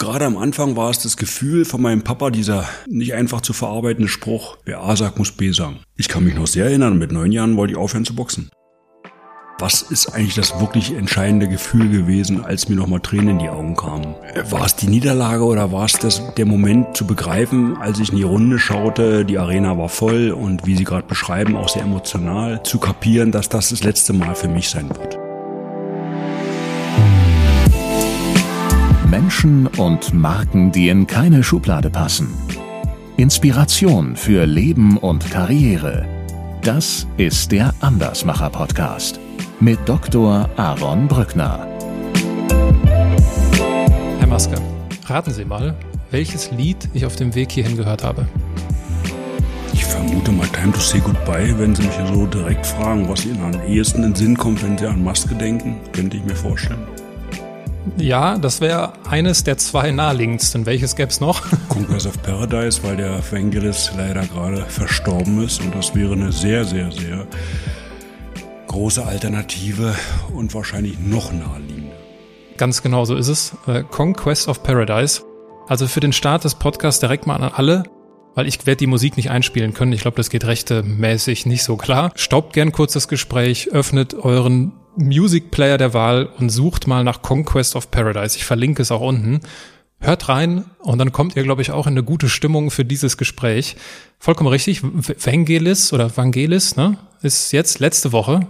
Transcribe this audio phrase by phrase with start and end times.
[0.00, 4.08] Gerade am Anfang war es das Gefühl von meinem Papa, dieser nicht einfach zu verarbeitende
[4.08, 5.80] Spruch, wer A sagt, muss B sagen.
[5.94, 8.48] Ich kann mich noch sehr erinnern, mit neun Jahren wollte ich aufhören zu boxen.
[9.58, 13.76] Was ist eigentlich das wirklich entscheidende Gefühl gewesen, als mir nochmal Tränen in die Augen
[13.76, 14.14] kamen?
[14.48, 18.16] War es die Niederlage oder war es das, der Moment zu begreifen, als ich in
[18.16, 22.62] die Runde schaute, die Arena war voll und wie Sie gerade beschreiben, auch sehr emotional,
[22.62, 25.18] zu kapieren, dass das das letzte Mal für mich sein wird?
[29.30, 32.34] Menschen und Marken, die in keine Schublade passen.
[33.16, 36.04] Inspiration für Leben und Karriere.
[36.62, 39.20] Das ist der Andersmacher Podcast
[39.60, 40.50] mit Dr.
[40.56, 41.64] Aaron Brückner.
[44.18, 44.56] Herr Maske,
[45.06, 45.76] raten Sie mal,
[46.10, 48.26] welches Lied ich auf dem Weg hierhin gehört habe.
[49.72, 53.44] Ich vermute mal Time to Say Goodbye, wenn Sie mich so direkt fragen, was Ihnen
[53.44, 56.99] am ehesten in den Sinn kommt, wenn Sie an Maske denken, könnte ich mir vorstellen.
[57.96, 60.66] Ja, das wäre eines der zwei naheliegendsten.
[60.66, 61.42] Welches gäbe es noch?
[61.68, 66.64] Conquest of Paradise, weil der Vangelis leider gerade verstorben ist und das wäre eine sehr,
[66.64, 67.26] sehr, sehr
[68.66, 69.94] große Alternative
[70.32, 71.96] und wahrscheinlich noch naheliegender.
[72.56, 73.52] Ganz genau so ist es.
[73.66, 75.22] Äh, Conquest of Paradise.
[75.68, 77.84] Also für den Start des Podcasts direkt mal an alle,
[78.34, 79.92] weil ich werde die Musik nicht einspielen können.
[79.92, 82.12] Ich glaube, das geht rechtemäßig nicht so klar.
[82.14, 87.22] Staubt gern kurz das Gespräch, öffnet euren Music Player der Wahl und sucht mal nach
[87.22, 88.36] Conquest of Paradise.
[88.36, 89.40] Ich verlinke es auch unten.
[89.98, 93.18] Hört rein und dann kommt ihr, glaube ich, auch in eine gute Stimmung für dieses
[93.18, 93.76] Gespräch.
[94.18, 94.82] Vollkommen richtig.
[94.82, 98.46] Vangelis oder Vangelis ne, ist jetzt letzte Woche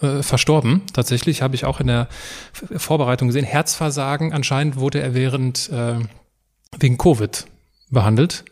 [0.00, 0.82] äh, verstorben.
[0.92, 2.08] Tatsächlich habe ich auch in der
[2.52, 3.44] Vorbereitung gesehen.
[3.44, 4.32] Herzversagen.
[4.32, 5.96] Anscheinend wurde er während äh,
[6.78, 7.46] wegen Covid
[7.90, 8.44] behandelt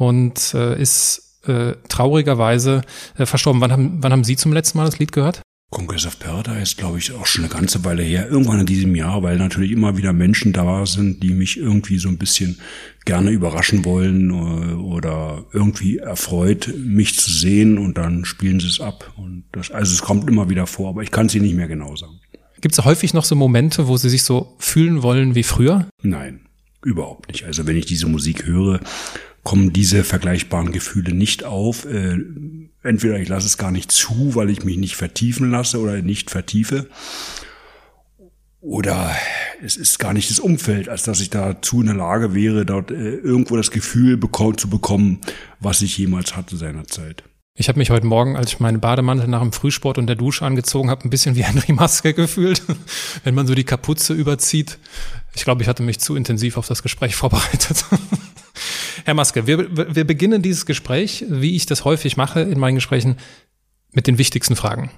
[0.00, 2.80] und äh, ist äh, traurigerweise
[3.18, 3.60] äh, verstorben.
[3.60, 5.42] Wann haben, wann haben Sie zum letzten Mal das Lied gehört?
[5.70, 8.28] Conquest of Paradise, glaube ich, auch schon eine ganze Weile her.
[8.28, 12.08] Irgendwann in diesem Jahr, weil natürlich immer wieder Menschen da sind, die mich irgendwie so
[12.08, 12.58] ein bisschen
[13.04, 18.80] gerne überraschen wollen äh, oder irgendwie erfreut, mich zu sehen und dann spielen sie es
[18.80, 19.12] ab.
[19.18, 21.68] Und das, also es kommt immer wieder vor, aber ich kann es Ihnen nicht mehr
[21.68, 22.18] genau sagen.
[22.62, 25.86] Gibt es häufig noch so Momente, wo Sie sich so fühlen wollen wie früher?
[26.02, 26.40] Nein,
[26.82, 27.44] überhaupt nicht.
[27.44, 28.80] Also wenn ich diese Musik höre,
[29.42, 31.84] kommen diese vergleichbaren Gefühle nicht auf.
[31.86, 32.18] Äh,
[32.82, 36.30] entweder ich lasse es gar nicht zu, weil ich mich nicht vertiefen lasse oder nicht
[36.30, 36.88] vertiefe.
[38.60, 39.16] Oder
[39.64, 42.90] es ist gar nicht das Umfeld, als dass ich dazu in der Lage wäre, dort
[42.90, 45.20] äh, irgendwo das Gefühl bekommen, zu bekommen,
[45.60, 47.24] was ich jemals hatte seinerzeit.
[47.54, 50.44] Ich habe mich heute Morgen, als ich meine Bademantel nach dem Frühsport und der Dusche
[50.44, 52.62] angezogen habe, ein bisschen wie Henry Maske gefühlt,
[53.24, 54.78] wenn man so die Kapuze überzieht.
[55.34, 57.84] Ich glaube, ich hatte mich zu intensiv auf das Gespräch vorbereitet.
[59.04, 63.16] Herr Maske, wir, wir beginnen dieses Gespräch, wie ich das häufig mache in meinen Gesprächen,
[63.92, 64.90] mit den wichtigsten Fragen.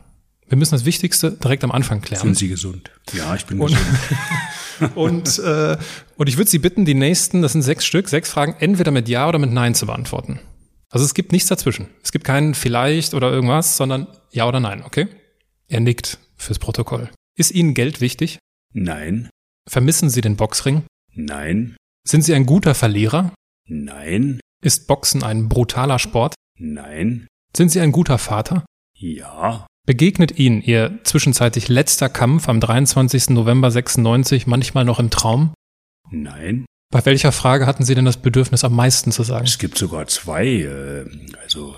[0.48, 2.22] Wir müssen das Wichtigste direkt am Anfang klären.
[2.22, 2.90] Sind Sie gesund?
[3.14, 4.92] Ja, ich bin und, gesund.
[4.96, 5.78] und, äh,
[6.16, 9.08] und ich würde Sie bitten, die nächsten, das sind sechs Stück, sechs Fragen, entweder mit
[9.08, 10.40] Ja oder mit Nein zu beantworten.
[10.90, 11.86] Also es gibt nichts dazwischen.
[12.02, 15.08] Es gibt keinen vielleicht oder irgendwas, sondern Ja oder Nein, okay?
[15.68, 17.08] Er nickt fürs Protokoll.
[17.34, 18.38] Ist Ihnen Geld wichtig?
[18.74, 19.30] Nein.
[19.66, 20.82] Vermissen Sie den Boxring?
[21.14, 21.76] Nein.
[22.06, 23.32] Sind Sie ein guter Verlierer?
[23.68, 24.40] Nein.
[24.62, 26.34] Ist Boxen ein brutaler Sport?
[26.58, 27.26] Nein.
[27.56, 28.64] Sind Sie ein guter Vater?
[28.96, 29.66] Ja.
[29.86, 33.30] Begegnet Ihnen Ihr zwischenzeitlich letzter Kampf am 23.
[33.30, 35.52] November 96 manchmal noch im Traum?
[36.10, 36.66] Nein.
[36.92, 39.46] Bei welcher Frage hatten Sie denn das Bedürfnis am meisten zu sagen?
[39.46, 40.46] Es gibt sogar zwei.
[40.46, 41.06] Äh,
[41.42, 41.74] also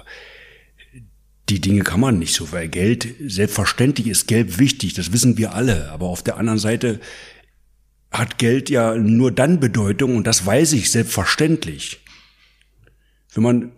[1.48, 5.54] die Dinge kann man nicht so, weil Geld, selbstverständlich ist Geld wichtig, das wissen wir
[5.54, 5.90] alle.
[5.92, 7.00] Aber auf der anderen Seite
[8.18, 12.00] hat Geld ja nur dann Bedeutung, und das weiß ich selbstverständlich,
[13.34, 13.72] wenn man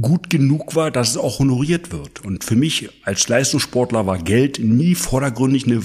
[0.00, 2.24] gut genug war, dass es auch honoriert wird.
[2.24, 5.82] Und für mich als Leistungssportler war Geld nie vordergründig eine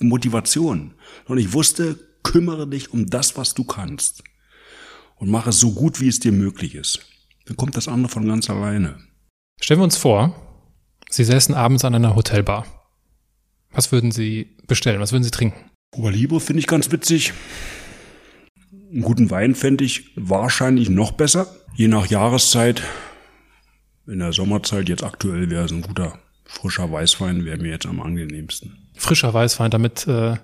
[0.00, 0.94] Motivation.
[1.26, 4.22] Und ich wusste, kümmere dich um das, was du kannst.
[5.16, 7.00] Und mache es so gut, wie es dir möglich ist.
[7.46, 8.98] Dann kommt das andere von ganz alleine.
[9.60, 10.34] Stellen wir uns vor,
[11.08, 12.66] Sie säßen abends an einer Hotelbar.
[13.70, 15.00] Was würden Sie bestellen?
[15.00, 15.70] Was würden Sie trinken?
[15.96, 17.32] Libre finde ich ganz witzig.
[18.90, 21.46] Einen guten Wein fände ich wahrscheinlich noch besser.
[21.74, 22.82] Je nach Jahreszeit.
[24.06, 28.00] In der Sommerzeit jetzt aktuell wäre es ein guter frischer Weißwein, wäre mir jetzt am
[28.00, 28.88] angenehmsten.
[28.94, 30.36] Frischer Weißwein, damit äh,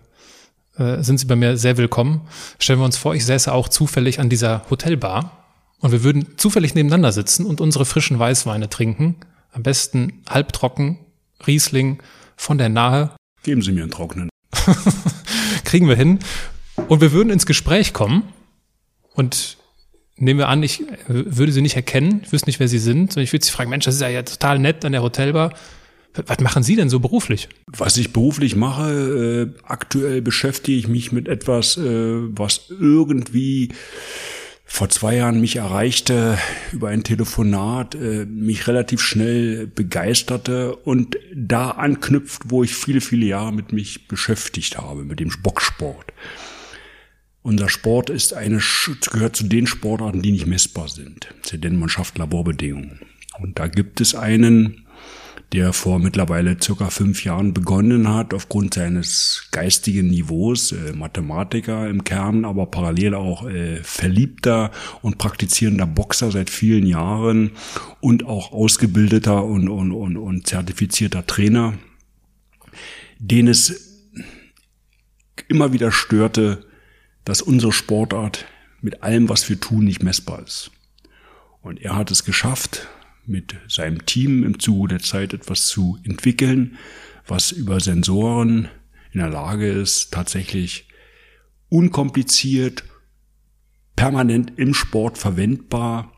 [0.76, 2.28] äh, sind Sie bei mir sehr willkommen.
[2.58, 5.44] Stellen wir uns vor, ich säße auch zufällig an dieser Hotelbar
[5.80, 9.16] und wir würden zufällig nebeneinander sitzen und unsere frischen Weißweine trinken.
[9.52, 10.98] Am besten halbtrocken,
[11.46, 12.02] Riesling
[12.36, 13.16] von der Nahe.
[13.42, 14.28] Geben Sie mir einen trockenen.
[15.64, 16.18] kriegen wir hin.
[16.88, 18.24] Und wir würden ins Gespräch kommen
[19.14, 19.56] und
[20.16, 23.16] nehmen wir an, ich würde sie nicht erkennen, ich wüsste nicht, wer sie sind.
[23.16, 25.52] Und ich würde sie fragen, Mensch, das ist ja, ja total nett an der Hotelbar.
[26.26, 27.48] Was machen Sie denn so beruflich?
[27.66, 33.70] Was ich beruflich mache, äh, aktuell beschäftige ich mich mit etwas, äh, was irgendwie
[34.64, 36.38] vor zwei Jahren mich erreichte
[36.72, 43.26] über ein Telefonat, äh, mich relativ schnell begeisterte und da anknüpft, wo ich viele, viele
[43.26, 46.12] Jahre mit mich beschäftigt habe, mit dem Boxsport.
[47.42, 48.58] Unser Sport ist eine,
[49.12, 51.28] gehört zu den Sportarten, die nicht messbar sind.
[51.52, 53.00] Denn man schafft Laborbedingungen.
[53.38, 54.83] Und da gibt es einen,
[55.54, 62.02] der vor mittlerweile circa fünf Jahren begonnen hat, aufgrund seines geistigen Niveaus, äh, Mathematiker im
[62.02, 67.52] Kern, aber parallel auch äh, verliebter und praktizierender Boxer seit vielen Jahren
[68.00, 71.74] und auch ausgebildeter und, und, und, und zertifizierter Trainer,
[73.20, 74.02] den es
[75.46, 76.66] immer wieder störte,
[77.24, 78.46] dass unsere Sportart
[78.80, 80.72] mit allem, was wir tun, nicht messbar ist.
[81.62, 82.88] Und er hat es geschafft,
[83.26, 86.76] mit seinem Team im Zuge der Zeit etwas zu entwickeln,
[87.26, 88.68] was über Sensoren
[89.12, 90.88] in der Lage ist, tatsächlich
[91.68, 92.84] unkompliziert,
[93.96, 96.12] permanent im Sport verwendbar,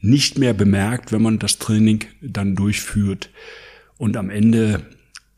[0.00, 3.30] nicht mehr bemerkt, wenn man das Training dann durchführt
[3.96, 4.86] und am Ende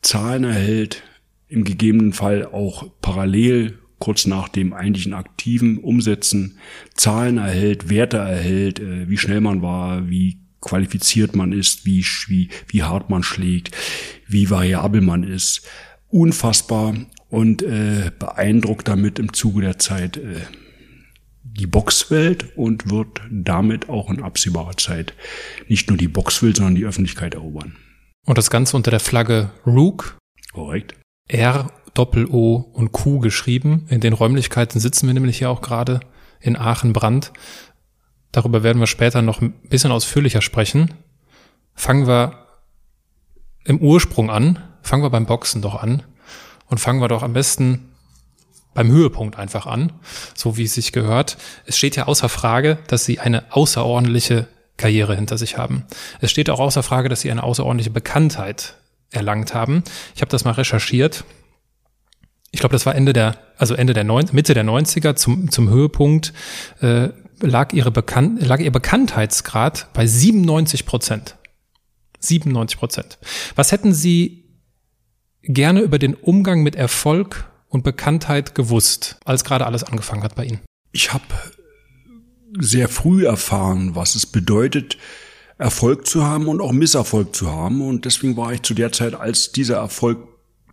[0.01, 1.03] Zahlen erhält,
[1.47, 6.57] im gegebenen Fall auch parallel kurz nach dem eigentlichen aktiven Umsetzen
[6.93, 12.49] Zahlen erhält, Werte erhält, äh, wie schnell man war, wie qualifiziert man ist, wie, wie,
[12.67, 13.75] wie hart man schlägt,
[14.27, 15.67] wie variabel man ist.
[16.07, 16.95] Unfassbar
[17.29, 20.41] und äh, beeindruckt damit im Zuge der Zeit äh,
[21.43, 25.13] die Boxwelt und wird damit auch in absehbarer Zeit
[25.67, 27.75] nicht nur die Boxwelt, sondern die Öffentlichkeit erobern.
[28.25, 30.17] Und das Ganze unter der Flagge Rook.
[30.51, 30.95] Korrekt.
[31.27, 33.85] R Doppel-O und Q geschrieben.
[33.89, 35.99] In den Räumlichkeiten sitzen wir nämlich hier auch gerade
[36.39, 37.33] in Aachen-Brand.
[38.31, 40.93] Darüber werden wir später noch ein bisschen ausführlicher sprechen.
[41.73, 42.45] Fangen wir
[43.63, 44.59] im Ursprung an.
[44.81, 46.03] Fangen wir beim Boxen doch an.
[46.67, 47.93] Und fangen wir doch am besten
[48.75, 49.91] beim Höhepunkt einfach an,
[50.35, 51.37] so wie es sich gehört.
[51.65, 54.47] Es steht ja außer Frage, dass Sie eine außerordentliche
[54.77, 55.85] Karriere hinter sich haben.
[56.21, 58.75] Es steht auch außer Frage, dass Sie eine außerordentliche Bekanntheit
[59.11, 59.83] erlangt haben.
[60.15, 61.25] Ich habe das mal recherchiert
[62.51, 65.69] ich glaube, das war Ende der, also Ende der neun, Mitte der 90er zum, zum
[65.69, 66.33] Höhepunkt,
[66.81, 67.09] äh,
[67.41, 71.35] lag, ihre Bekan lag ihr Bekanntheitsgrad bei 97 Prozent.
[72.19, 73.17] 97 Prozent.
[73.55, 74.45] Was hätten Sie
[75.43, 80.45] gerne über den Umgang mit Erfolg und Bekanntheit gewusst, als gerade alles angefangen hat bei
[80.45, 80.59] Ihnen?
[80.91, 81.25] Ich habe
[82.59, 84.97] sehr früh erfahren, was es bedeutet,
[85.57, 87.81] Erfolg zu haben und auch Misserfolg zu haben.
[87.81, 90.19] Und deswegen war ich zu der Zeit, als dieser Erfolg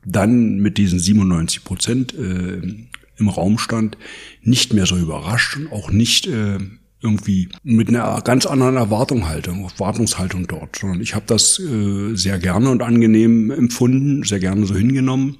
[0.05, 2.87] dann mit diesen 97 Prozent äh,
[3.17, 3.97] im Raum stand,
[4.43, 6.59] nicht mehr so überrascht und auch nicht äh,
[7.01, 12.71] irgendwie mit einer ganz anderen Erwartungshaltung, Erwartungshaltung dort, sondern ich habe das äh, sehr gerne
[12.71, 15.39] und angenehm empfunden, sehr gerne so hingenommen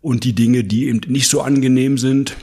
[0.00, 2.36] und die Dinge, die eben nicht so angenehm sind,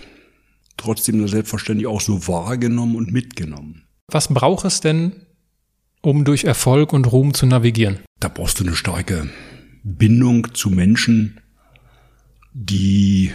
[0.78, 3.84] trotzdem selbstverständlich auch so wahrgenommen und mitgenommen.
[4.08, 5.12] Was braucht es denn,
[6.02, 8.00] um durch Erfolg und Ruhm zu navigieren?
[8.20, 9.30] Da brauchst du eine starke
[9.84, 11.40] Bindung zu Menschen,
[12.54, 13.32] die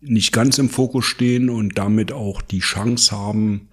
[0.00, 3.68] nicht ganz im Fokus stehen und damit auch die Chance haben,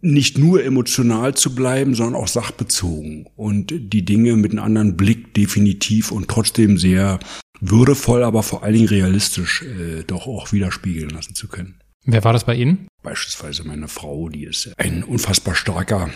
[0.00, 5.32] nicht nur emotional zu bleiben, sondern auch sachbezogen und die Dinge mit einem anderen Blick
[5.32, 7.18] definitiv und trotzdem sehr
[7.60, 11.80] würdevoll, aber vor allen Dingen realistisch äh, doch auch widerspiegeln lassen zu können.
[12.04, 12.86] Wer war das bei Ihnen?
[13.02, 16.10] Beispielsweise meine Frau, die ist ein unfassbar starker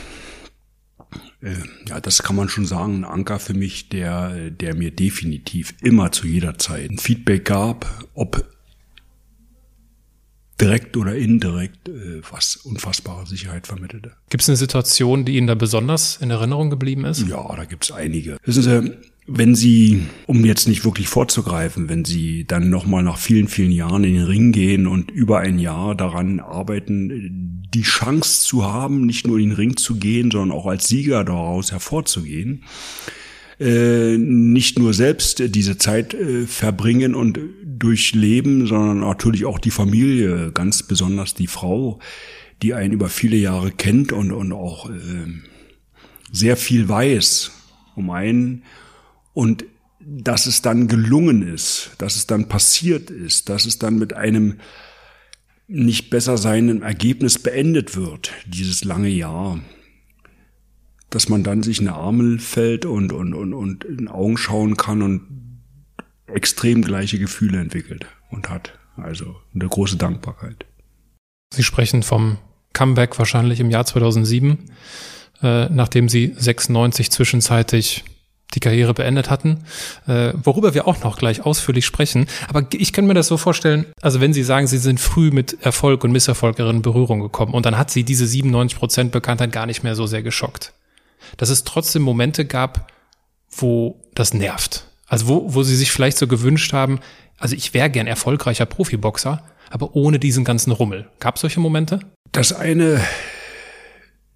[1.87, 6.13] ja, das kann man schon sagen, ein Anker für mich, der, der mir definitiv immer
[6.13, 8.45] zu jeder Zeit ein Feedback gab, ob
[10.61, 14.13] direkt oder indirekt, äh, was unfassbare Sicherheit vermittelte.
[14.29, 17.27] Gibt es eine Situation, die Ihnen da besonders in Erinnerung geblieben ist?
[17.29, 18.39] Ja, da gibt es einige.
[18.45, 18.99] Wissen Sie,
[19.31, 24.03] wenn Sie, um jetzt nicht wirklich vorzugreifen, wenn Sie dann nochmal nach vielen, vielen Jahren
[24.05, 29.27] in den Ring gehen und über ein Jahr daran arbeiten, die Chance zu haben, nicht
[29.27, 32.65] nur in den Ring zu gehen, sondern auch als Sieger daraus hervorzugehen,
[33.61, 40.53] äh, nicht nur selbst diese Zeit äh, verbringen und durchleben, sondern natürlich auch die Familie,
[40.53, 41.99] ganz besonders die Frau,
[42.63, 44.95] die einen über viele Jahre kennt und, und auch äh,
[46.33, 47.53] sehr viel weiß
[47.95, 48.63] um einen
[49.39, 49.67] und
[50.01, 54.59] dass es dann gelungen ist, dass es dann passiert ist, dass es dann mit einem
[55.69, 59.61] nicht besser seinen Ergebnis beendet wird, dieses lange Jahr,
[61.11, 64.37] dass man dann sich in die Arme fällt und, und, und, und in den Augen
[64.37, 65.61] schauen kann und
[66.27, 68.77] extrem gleiche Gefühle entwickelt und hat.
[68.97, 70.67] Also eine große Dankbarkeit.
[71.55, 72.39] Sie sprechen vom
[72.73, 74.73] Comeback wahrscheinlich im Jahr 2007,
[75.43, 78.03] äh, nachdem Sie 96 zwischenzeitlich
[78.55, 79.65] die Karriere beendet hatten,
[80.07, 82.27] äh, worüber wir auch noch gleich ausführlich sprechen.
[82.49, 85.59] Aber ich kann mir das so vorstellen, also wenn Sie sagen, Sie sind früh mit
[85.63, 89.67] Erfolg und Misserfolg in Berührung gekommen und dann hat Sie diese 97 Prozent Bekanntheit gar
[89.67, 90.73] nicht mehr so sehr geschockt.
[91.37, 92.91] Dass es trotzdem Momente gab,
[93.51, 94.87] wo das nervt.
[95.07, 97.01] Also wo, wo Sie sich vielleicht so gewünscht haben,
[97.39, 101.09] also ich wäre gern erfolgreicher Profiboxer, aber ohne diesen ganzen Rummel.
[101.21, 102.01] Gab es solche Momente?
[102.33, 103.01] Das eine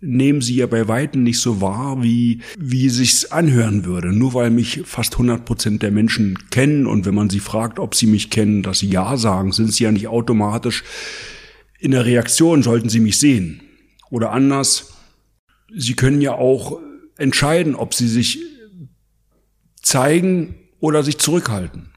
[0.02, 4.12] nehmen sie ja bei Weitem nicht so wahr, wie, wie sich's anhören würde.
[4.12, 7.94] Nur weil mich fast 100 Prozent der Menschen kennen und wenn man sie fragt, ob
[7.94, 10.82] sie mich kennen, dass sie Ja sagen, sind sie ja nicht automatisch
[11.78, 13.62] in der Reaktion, sollten sie mich sehen.
[14.10, 14.92] Oder anders,
[15.74, 16.80] sie können ja auch
[17.16, 18.40] entscheiden, ob sie sich
[19.80, 21.90] zeigen oder sich zurückhalten.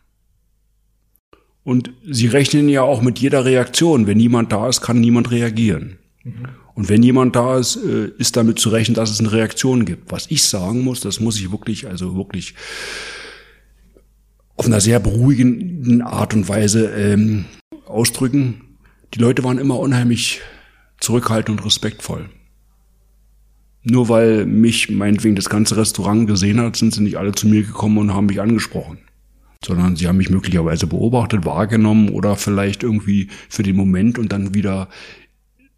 [1.64, 4.06] Und sie rechnen ja auch mit jeder Reaktion.
[4.06, 5.98] Wenn niemand da ist, kann niemand reagieren.
[6.24, 6.50] Mhm.
[6.76, 10.12] Und wenn jemand da ist, äh, ist damit zu rechnen, dass es eine Reaktion gibt.
[10.12, 12.54] Was ich sagen muss, das muss ich wirklich, also wirklich
[14.58, 17.46] auf einer sehr beruhigenden Art und Weise ähm,
[17.86, 18.78] ausdrücken.
[19.14, 20.42] Die Leute waren immer unheimlich
[21.00, 22.30] zurückhaltend und respektvoll.
[23.84, 27.64] Nur weil mich meinetwegen das ganze Restaurant gesehen hat, sind sie nicht alle zu mir
[27.64, 28.98] gekommen und haben mich angesprochen.
[29.64, 34.54] Sondern sie haben mich möglicherweise beobachtet, wahrgenommen oder vielleicht irgendwie für den Moment und dann
[34.54, 34.90] wieder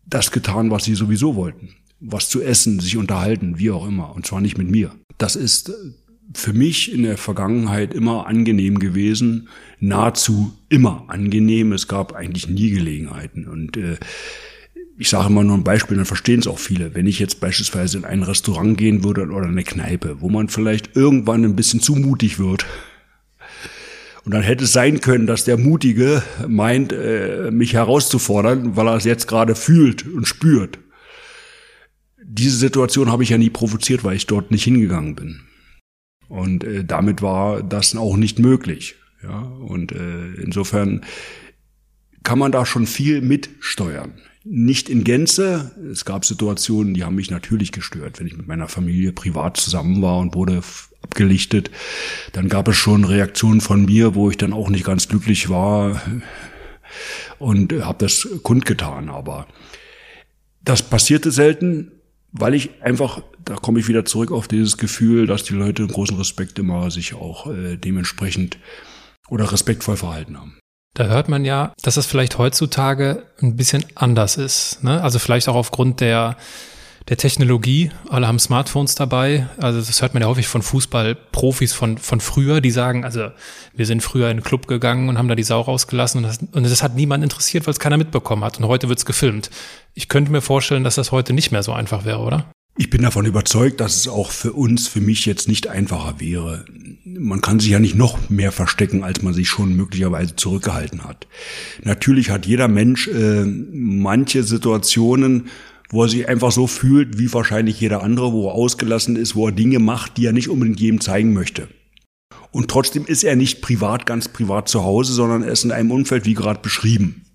[0.10, 1.70] das getan, was sie sowieso wollten.
[2.00, 4.16] Was zu essen, sich unterhalten, wie auch immer.
[4.16, 4.92] Und zwar nicht mit mir.
[5.18, 5.72] Das ist
[6.34, 9.48] für mich in der Vergangenheit immer angenehm gewesen,
[9.80, 11.72] nahezu immer angenehm.
[11.72, 13.48] Es gab eigentlich nie Gelegenheiten.
[13.48, 13.98] Und äh,
[14.98, 16.94] ich sage immer nur ein Beispiel, dann verstehen es auch viele.
[16.94, 20.96] Wenn ich jetzt beispielsweise in ein Restaurant gehen würde oder eine Kneipe, wo man vielleicht
[20.96, 22.66] irgendwann ein bisschen zu mutig wird,
[24.28, 28.98] und dann hätte es sein können, dass der Mutige meint, äh, mich herauszufordern, weil er
[28.98, 30.80] es jetzt gerade fühlt und spürt.
[32.22, 35.40] Diese Situation habe ich ja nie provoziert, weil ich dort nicht hingegangen bin.
[36.28, 38.96] Und äh, damit war das auch nicht möglich.
[39.24, 41.06] Ja, und äh, insofern
[42.24, 44.12] kann man da schon viel mitsteuern.
[44.44, 45.72] Nicht in Gänze.
[45.90, 50.02] Es gab Situationen, die haben mich natürlich gestört, wenn ich mit meiner Familie privat zusammen
[50.02, 50.62] war und wurde
[51.08, 51.72] abgelichtet.
[52.34, 56.02] Dann gab es schon Reaktionen von mir, wo ich dann auch nicht ganz glücklich war
[57.40, 59.10] und habe das kundgetan.
[59.10, 59.48] Aber
[60.64, 61.92] das passierte selten,
[62.32, 65.92] weil ich einfach, da komme ich wieder zurück auf dieses Gefühl, dass die Leute einen
[65.92, 68.58] großen Respekt immer sich auch äh, dementsprechend
[69.30, 70.60] oder respektvoll verhalten haben.
[70.94, 74.84] Da hört man ja, dass das vielleicht heutzutage ein bisschen anders ist.
[74.84, 75.02] Ne?
[75.02, 76.38] Also vielleicht auch aufgrund der
[77.10, 77.92] der Technologie.
[78.10, 79.48] Alle haben Smartphones dabei.
[79.58, 83.30] Also das hört man ja häufig von Fußballprofis von, von früher, die sagen, also
[83.76, 86.40] wir sind früher in den Club gegangen und haben da die Sau rausgelassen und das,
[86.52, 88.60] und das hat niemand interessiert, weil es keiner mitbekommen hat.
[88.60, 89.50] Und heute wird's gefilmt.
[89.94, 92.46] Ich könnte mir vorstellen, dass das heute nicht mehr so einfach wäre, oder?
[92.80, 96.66] Ich bin davon überzeugt, dass es auch für uns, für mich jetzt nicht einfacher wäre.
[97.04, 101.26] Man kann sich ja nicht noch mehr verstecken, als man sich schon möglicherweise zurückgehalten hat.
[101.84, 105.48] Natürlich hat jeder Mensch äh, manche Situationen,
[105.90, 109.48] wo er sich einfach so fühlt, wie wahrscheinlich jeder andere, wo er ausgelassen ist, wo
[109.48, 111.68] er Dinge macht, die er nicht unbedingt jedem zeigen möchte.
[112.52, 115.92] Und trotzdem ist er nicht privat, ganz privat zu Hause, sondern er ist in einem
[115.92, 117.26] Umfeld wie gerade beschrieben.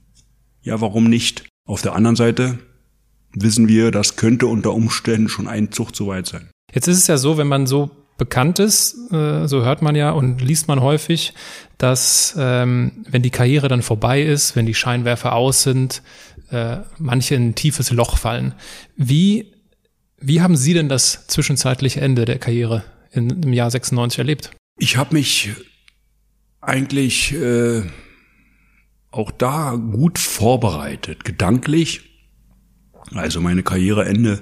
[0.62, 1.44] Ja, warum nicht?
[1.66, 2.58] Auf der anderen Seite
[3.34, 6.50] wissen wir, das könnte unter Umständen schon ein Zug zu weit sein.
[6.72, 10.10] Jetzt ist es ja so, wenn man so bekannt ist, äh, so hört man ja
[10.10, 11.34] und liest man häufig,
[11.78, 16.02] dass ähm, wenn die Karriere dann vorbei ist, wenn die Scheinwerfer aus sind,
[16.52, 18.54] äh, manche in ein tiefes Loch fallen.
[18.96, 19.52] Wie,
[20.18, 24.50] wie haben Sie denn das zwischenzeitliche Ende der Karriere in, im Jahr 96 erlebt?
[24.78, 25.50] Ich habe mich
[26.60, 27.82] eigentlich äh,
[29.10, 32.02] auch da gut vorbereitet, gedanklich.
[33.14, 34.40] Also meine Karriereende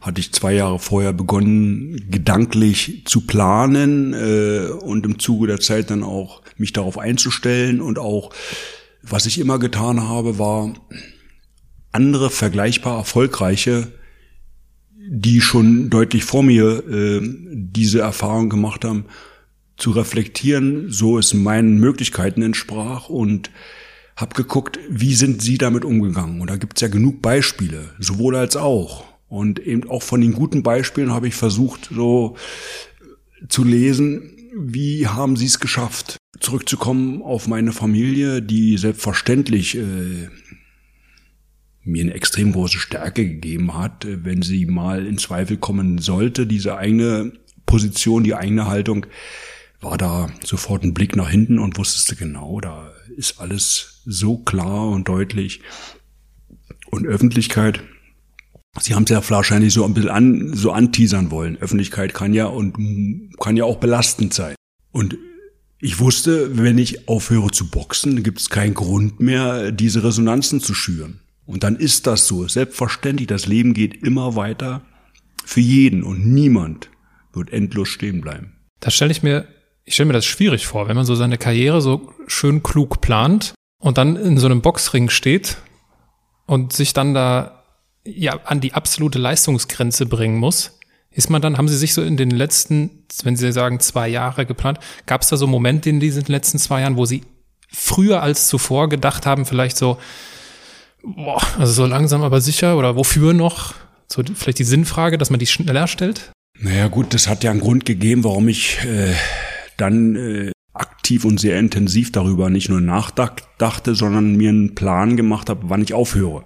[0.00, 5.90] hatte ich zwei Jahre vorher begonnen, gedanklich zu planen äh, und im Zuge der Zeit
[5.90, 8.30] dann auch mich darauf einzustellen und auch,
[9.02, 10.72] was ich immer getan habe, war
[11.92, 13.88] andere vergleichbar erfolgreiche,
[14.96, 19.06] die schon deutlich vor mir äh, diese Erfahrung gemacht haben,
[19.76, 23.50] zu reflektieren, so es meinen Möglichkeiten entsprach und
[24.14, 26.40] habe geguckt, wie sind sie damit umgegangen.
[26.40, 29.04] Und da gibt's ja genug Beispiele, sowohl als auch.
[29.28, 32.36] Und eben auch von den guten Beispielen habe ich versucht, so
[33.48, 40.28] zu lesen, wie haben sie es geschafft, zurückzukommen auf meine Familie, die selbstverständlich äh,
[41.82, 46.46] mir eine extrem große Stärke gegeben hat, äh, wenn sie mal in Zweifel kommen sollte.
[46.46, 47.32] Diese eigene
[47.66, 49.06] Position, die eigene Haltung,
[49.80, 54.38] war da sofort ein Blick nach hinten und wusstest du genau, da ist alles so
[54.38, 55.62] klar und deutlich.
[56.90, 57.82] Und Öffentlichkeit,
[58.78, 61.56] Sie haben es ja wahrscheinlich so ein bisschen an, so anteasern wollen.
[61.56, 62.76] Öffentlichkeit kann ja und
[63.40, 64.54] kann ja auch belastend sein.
[64.92, 65.18] Und
[65.80, 70.74] ich wusste, wenn ich aufhöre zu boxen, gibt es keinen Grund mehr, diese Resonanzen zu
[70.74, 71.20] schüren.
[71.46, 72.46] Und dann ist das so.
[72.46, 74.82] Selbstverständlich, das Leben geht immer weiter
[75.44, 76.90] für jeden und niemand
[77.32, 78.56] wird endlos stehen bleiben.
[78.80, 79.48] Da stelle ich mir,
[79.84, 83.54] ich stelle mir das schwierig vor, wenn man so seine Karriere so schön klug plant
[83.80, 85.58] und dann in so einem Boxring steht
[86.46, 87.64] und sich dann da
[88.04, 90.78] ja an die absolute Leistungsgrenze bringen muss.
[91.10, 94.46] Ist man dann, haben Sie sich so in den letzten, wenn Sie sagen zwei Jahre
[94.46, 97.24] geplant, gab es da so Momente in diesen letzten zwei Jahren, wo Sie
[97.68, 99.98] früher als zuvor gedacht haben, vielleicht so,
[101.02, 103.74] boah, also so langsam aber sicher oder wofür noch?
[104.06, 106.32] So vielleicht die Sinnfrage, dass man die schneller stellt?
[106.58, 109.14] Naja gut, das hat ja einen Grund gegeben, warum ich äh,
[109.76, 115.48] dann äh, aktiv und sehr intensiv darüber nicht nur nachdachte, sondern mir einen Plan gemacht
[115.48, 116.44] habe, wann ich aufhöre.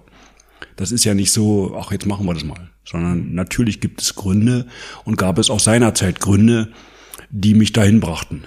[0.75, 4.15] Das ist ja nicht so, ach, jetzt machen wir das mal, sondern natürlich gibt es
[4.15, 4.67] Gründe
[5.03, 6.71] und gab es auch seinerzeit Gründe,
[7.29, 8.43] die mich dahin brachten.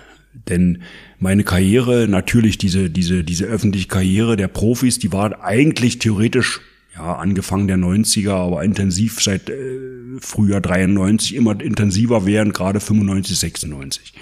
[0.48, 0.82] Denn
[1.18, 6.60] meine Karriere, natürlich diese, diese, diese öffentliche Karriere der Profis, die war eigentlich theoretisch,
[6.94, 9.78] ja, angefangen der 90er, aber intensiv seit äh,
[10.20, 14.14] Frühjahr 93, immer intensiver während gerade 95, 96.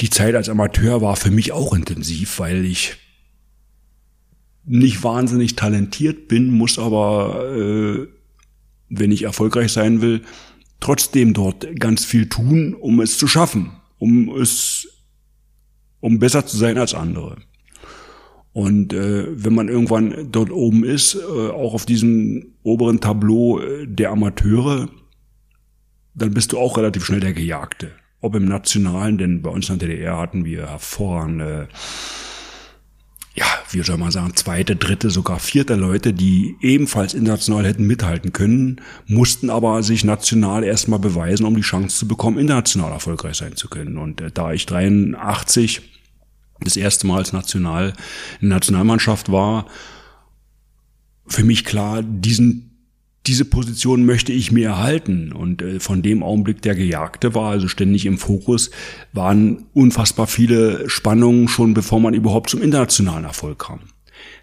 [0.00, 2.96] Die Zeit als Amateur war für mich auch intensiv, weil ich
[4.64, 8.06] nicht wahnsinnig talentiert bin, muss aber, äh,
[8.90, 10.22] wenn ich erfolgreich sein will,
[10.78, 14.88] trotzdem dort ganz viel tun, um es zu schaffen, um es,
[16.00, 17.36] um besser zu sein als andere.
[18.52, 23.86] Und äh, wenn man irgendwann dort oben ist, äh, auch auf diesem oberen Tableau äh,
[23.86, 24.88] der Amateure,
[26.14, 27.92] dann bist du auch relativ schnell der Gejagte.
[28.20, 31.68] Ob im Nationalen, denn bei uns in der DDR hatten wir hervorragende
[33.38, 38.32] ja, wie soll man sagen, zweite, dritte, sogar vierte Leute, die ebenfalls international hätten mithalten
[38.32, 43.54] können, mussten aber sich national erstmal beweisen, um die Chance zu bekommen, international erfolgreich sein
[43.54, 43.96] zu können.
[43.96, 45.82] Und äh, da ich 83
[46.60, 47.92] das erste Mal als National,
[48.40, 49.66] in Nationalmannschaft war,
[51.28, 52.67] für mich klar, diesen
[53.26, 55.32] diese Position möchte ich mir erhalten.
[55.32, 58.70] Und äh, von dem Augenblick der Gejagte war, also ständig im Fokus,
[59.12, 63.80] waren unfassbar viele Spannungen schon, bevor man überhaupt zum internationalen Erfolg kam.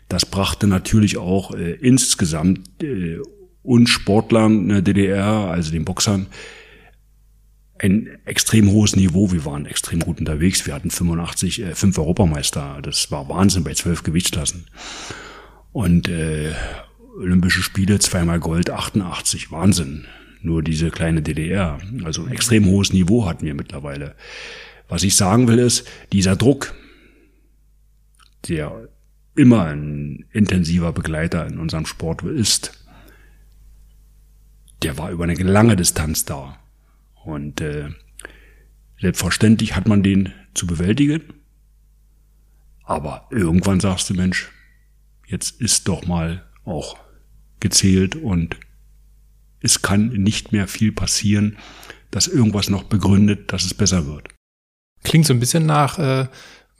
[0.08, 3.18] Das brachte natürlich auch äh, insgesamt äh,
[3.64, 6.28] uns Sportlern in der DDR, also den Boxern,
[7.80, 9.32] ein extrem hohes Niveau.
[9.32, 10.66] Wir waren extrem gut unterwegs.
[10.66, 12.80] Wir hatten 85, äh, fünf Europameister.
[12.84, 14.68] Das war Wahnsinn bei zwölf Gewichtsklassen.
[15.72, 16.54] Und äh,
[17.16, 20.06] Olympische Spiele, zweimal Gold, 88, Wahnsinn.
[20.42, 21.80] Nur diese kleine DDR.
[22.04, 24.16] Also ein extrem hohes Niveau hatten wir mittlerweile.
[24.90, 26.76] Was ich sagen will ist, dieser Druck,
[28.48, 28.90] der
[29.36, 32.86] immer ein intensiver Begleiter in unserem Sport ist,
[34.84, 36.60] der war über eine lange Distanz da.
[37.24, 37.90] Und äh,
[39.00, 41.22] selbstverständlich hat man den zu bewältigen.
[42.84, 44.52] Aber irgendwann sagst du, Mensch,
[45.26, 47.05] jetzt ist doch mal auch
[47.66, 48.58] gezählt und
[49.60, 51.58] es kann nicht mehr viel passieren,
[52.12, 54.28] dass irgendwas noch begründet, dass es besser wird.
[55.04, 56.28] Klingt so ein bisschen nach, äh,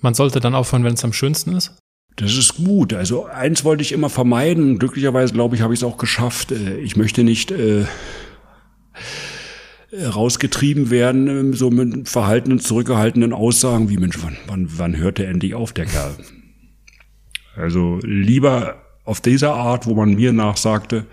[0.02, 1.76] man sollte dann aufhören, wenn es am schönsten ist.
[2.18, 2.94] Das ist gut.
[2.94, 4.78] Also eins wollte ich immer vermeiden.
[4.78, 6.52] Glücklicherweise, glaube ich, habe ich es auch geschafft.
[6.52, 7.86] Äh, ich möchte nicht äh,
[9.92, 15.30] rausgetrieben werden, ähm, so mit verhaltenen, zurückgehaltenen Aussagen wie, Mensch, wann, wann, wann hört der
[15.30, 16.16] endlich auf, der Kerl?
[17.56, 21.06] Also lieber auf dieser Art, wo man mir nachsagte,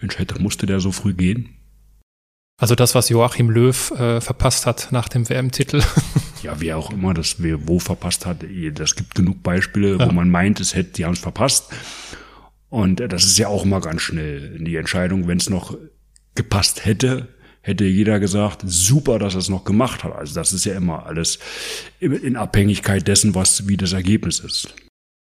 [0.00, 1.56] Mensch, hätte, musste der so früh gehen?
[2.58, 5.82] Also das, was Joachim Löw äh, verpasst hat nach dem WM-Titel.
[6.42, 10.06] ja, wer auch immer das wer wo verpasst hat, das gibt genug Beispiele, ja.
[10.06, 11.72] wo man meint, es hätte, die haben es verpasst.
[12.68, 15.76] Und das ist ja auch immer ganz schnell die Entscheidung, wenn es noch
[16.34, 17.28] gepasst hätte,
[17.60, 20.14] hätte jeder gesagt, super, dass er es noch gemacht hat.
[20.14, 21.38] Also das ist ja immer alles
[22.00, 24.74] in Abhängigkeit dessen, was wie das Ergebnis ist.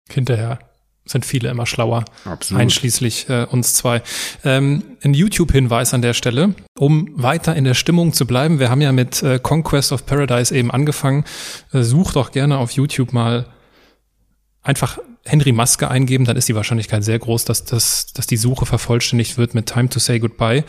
[0.10, 0.60] Hinterher
[1.06, 2.62] sind viele immer schlauer, Absolut.
[2.62, 4.02] einschließlich äh, uns zwei.
[4.44, 8.60] Ähm, ein YouTube-Hinweis an der Stelle, um weiter in der Stimmung zu bleiben.
[8.60, 11.24] Wir haben ja mit äh, Conquest of Paradise eben angefangen.
[11.72, 13.46] Äh, such doch gerne auf YouTube mal
[14.64, 18.66] einfach Henry Maske eingeben, dann ist die Wahrscheinlichkeit sehr groß, dass, das, dass die Suche
[18.66, 20.64] vervollständigt wird mit Time to Say Goodbye.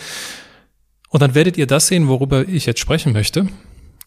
[1.08, 3.48] Und dann werdet ihr das sehen, worüber ich jetzt sprechen möchte.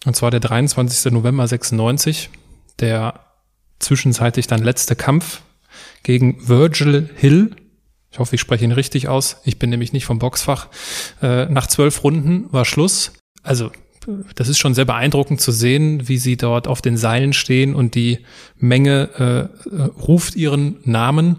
[0.05, 1.11] Und zwar der 23.
[1.11, 2.29] November 96,
[2.79, 3.19] der
[3.79, 5.41] zwischenzeitlich dann letzte Kampf
[6.03, 7.55] gegen Virgil Hill.
[8.11, 9.37] Ich hoffe, ich spreche ihn richtig aus.
[9.43, 10.67] Ich bin nämlich nicht vom Boxfach.
[11.21, 13.13] Äh, nach zwölf Runden war Schluss.
[13.43, 13.71] Also,
[14.35, 17.95] das ist schon sehr beeindruckend zu sehen, wie sie dort auf den Seilen stehen und
[17.95, 18.19] die
[18.57, 21.37] Menge äh, ruft ihren Namen.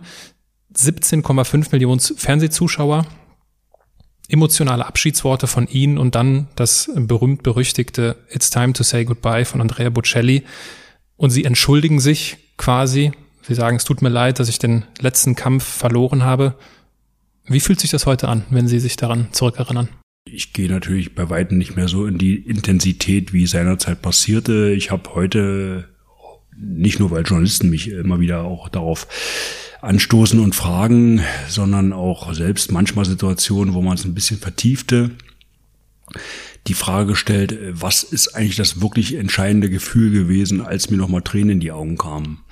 [0.76, 3.06] 17,5 Millionen Fernsehzuschauer.
[4.28, 9.90] emotionale Abschiedsworte von ihnen und dann das berühmt-berüchtigte It's time to say goodbye von Andrea
[9.90, 10.44] Bocelli.
[11.16, 13.10] Und sie entschuldigen sich quasi.
[13.42, 16.54] Sie sagen, es tut mir leid, dass ich den letzten Kampf verloren habe.
[17.46, 19.88] Wie fühlt sich das heute an, wenn Sie sich daran zurückerinnern?
[20.24, 24.70] Ich gehe natürlich bei weitem nicht mehr so in die Intensität, wie seinerzeit passierte.
[24.70, 25.88] Ich habe heute,
[26.56, 29.08] nicht nur weil Journalisten mich immer wieder auch darauf
[29.80, 35.10] anstoßen und fragen, sondern auch selbst manchmal Situationen, wo man es ein bisschen vertiefte,
[36.66, 41.50] die Frage gestellt, was ist eigentlich das wirklich entscheidende Gefühl gewesen, als mir nochmal Tränen
[41.50, 42.44] in die Augen kamen?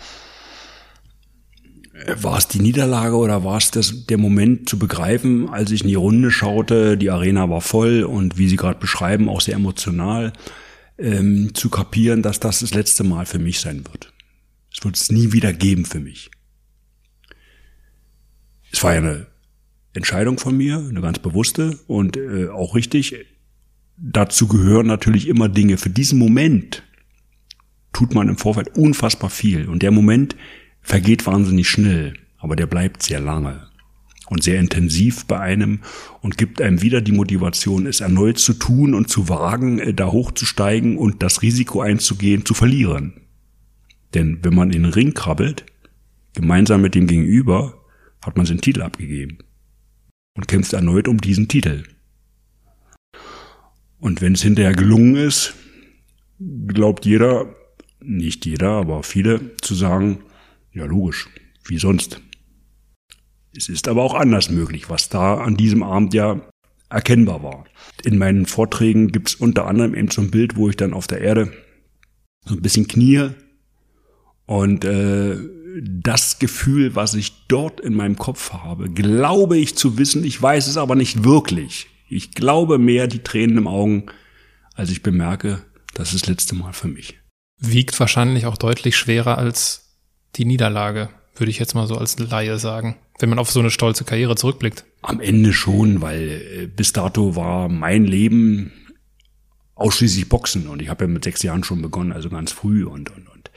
[2.06, 5.88] War es die Niederlage oder war es das, der Moment zu begreifen, als ich in
[5.88, 10.32] die Runde schaute, die Arena war voll und wie Sie gerade beschreiben, auch sehr emotional,
[10.98, 14.12] ähm, zu kapieren, dass das das letzte Mal für mich sein wird.
[14.72, 16.30] Es wird es nie wieder geben für mich.
[18.70, 19.26] Es war ja eine
[19.92, 23.14] Entscheidung von mir, eine ganz bewusste und äh, auch richtig.
[23.96, 25.78] Dazu gehören natürlich immer Dinge.
[25.78, 26.84] Für diesen Moment
[27.92, 30.36] tut man im Vorfeld unfassbar viel und der Moment
[30.88, 33.68] vergeht wahnsinnig schnell, aber der bleibt sehr lange
[34.30, 35.80] und sehr intensiv bei einem
[36.22, 40.06] und gibt einem wieder die Motivation, es erneut zu tun und zu wagen, äh, da
[40.06, 43.12] hochzusteigen und das Risiko einzugehen, zu verlieren.
[44.14, 45.66] Denn wenn man in den Ring krabbelt,
[46.32, 47.84] gemeinsam mit dem Gegenüber,
[48.24, 49.38] hat man seinen Titel abgegeben
[50.36, 51.84] und kämpft erneut um diesen Titel.
[54.00, 55.54] Und wenn es hinterher gelungen ist,
[56.66, 57.54] glaubt jeder,
[58.00, 60.20] nicht jeder, aber viele, zu sagen,
[60.78, 61.28] ja logisch,
[61.66, 62.20] wie sonst.
[63.56, 66.40] Es ist aber auch anders möglich, was da an diesem Abend ja
[66.90, 67.64] erkennbar war.
[68.04, 71.06] In meinen Vorträgen gibt es unter anderem eben so ein Bild, wo ich dann auf
[71.06, 71.52] der Erde
[72.44, 73.30] so ein bisschen knie
[74.46, 75.36] und äh,
[75.80, 80.66] das Gefühl, was ich dort in meinem Kopf habe, glaube ich zu wissen, ich weiß
[80.66, 81.88] es aber nicht wirklich.
[82.08, 84.06] Ich glaube mehr die Tränen im Augen,
[84.74, 85.62] als ich bemerke,
[85.94, 87.18] das ist das letzte Mal für mich.
[87.60, 89.87] Wiegt wahrscheinlich auch deutlich schwerer als
[90.36, 93.70] die Niederlage, würde ich jetzt mal so als Laie sagen, wenn man auf so eine
[93.70, 94.84] stolze Karriere zurückblickt.
[95.02, 98.72] Am Ende schon, weil äh, bis dato war mein Leben
[99.74, 103.10] ausschließlich Boxen und ich habe ja mit sechs Jahren schon begonnen, also ganz früh und
[103.10, 103.50] und und.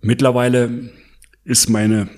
[0.00, 0.90] Mittlerweile
[1.44, 2.08] ist meine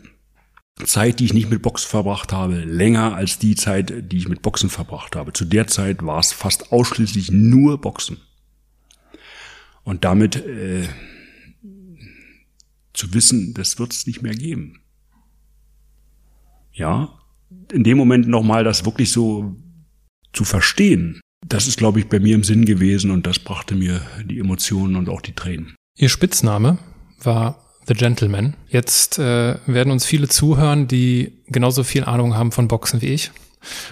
[0.84, 4.42] Zeit, die ich nicht mit Boxen verbracht habe, länger als die Zeit, die ich mit
[4.42, 5.32] Boxen verbracht habe.
[5.32, 8.20] Zu der Zeit war es fast ausschließlich nur Boxen.
[9.84, 10.84] Und damit äh,
[12.92, 14.80] zu wissen, das wird es nicht mehr geben.
[16.72, 17.18] Ja,
[17.70, 19.56] in dem Moment nochmal das wirklich so
[20.32, 24.02] zu verstehen, das ist, glaube ich, bei mir im Sinn gewesen und das brachte mir
[24.24, 25.74] die Emotionen und auch die Tränen.
[25.96, 26.78] Ihr Spitzname
[27.20, 28.54] war The Gentleman.
[28.68, 33.32] Jetzt äh, werden uns viele zuhören, die genauso viel Ahnung haben von Boxen wie ich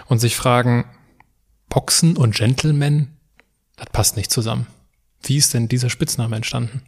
[0.07, 0.85] und sich fragen,
[1.69, 3.09] Boxen und Gentleman,
[3.77, 4.67] das passt nicht zusammen.
[5.23, 6.83] Wie ist denn dieser Spitzname entstanden?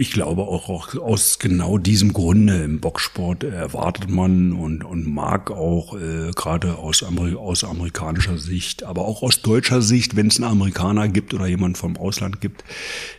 [0.00, 5.50] Ich glaube auch, auch aus genau diesem Grunde im Boxsport erwartet man und, und mag
[5.50, 10.36] auch äh, gerade aus, Ameri aus amerikanischer Sicht, aber auch aus deutscher Sicht, wenn es
[10.36, 12.62] einen Amerikaner gibt oder jemand vom Ausland gibt,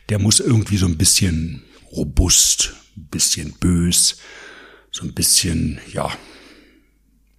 [0.08, 4.18] der muss irgendwie so ein bisschen robust, ein bisschen bös,
[4.89, 6.10] so ein bisschen, ja,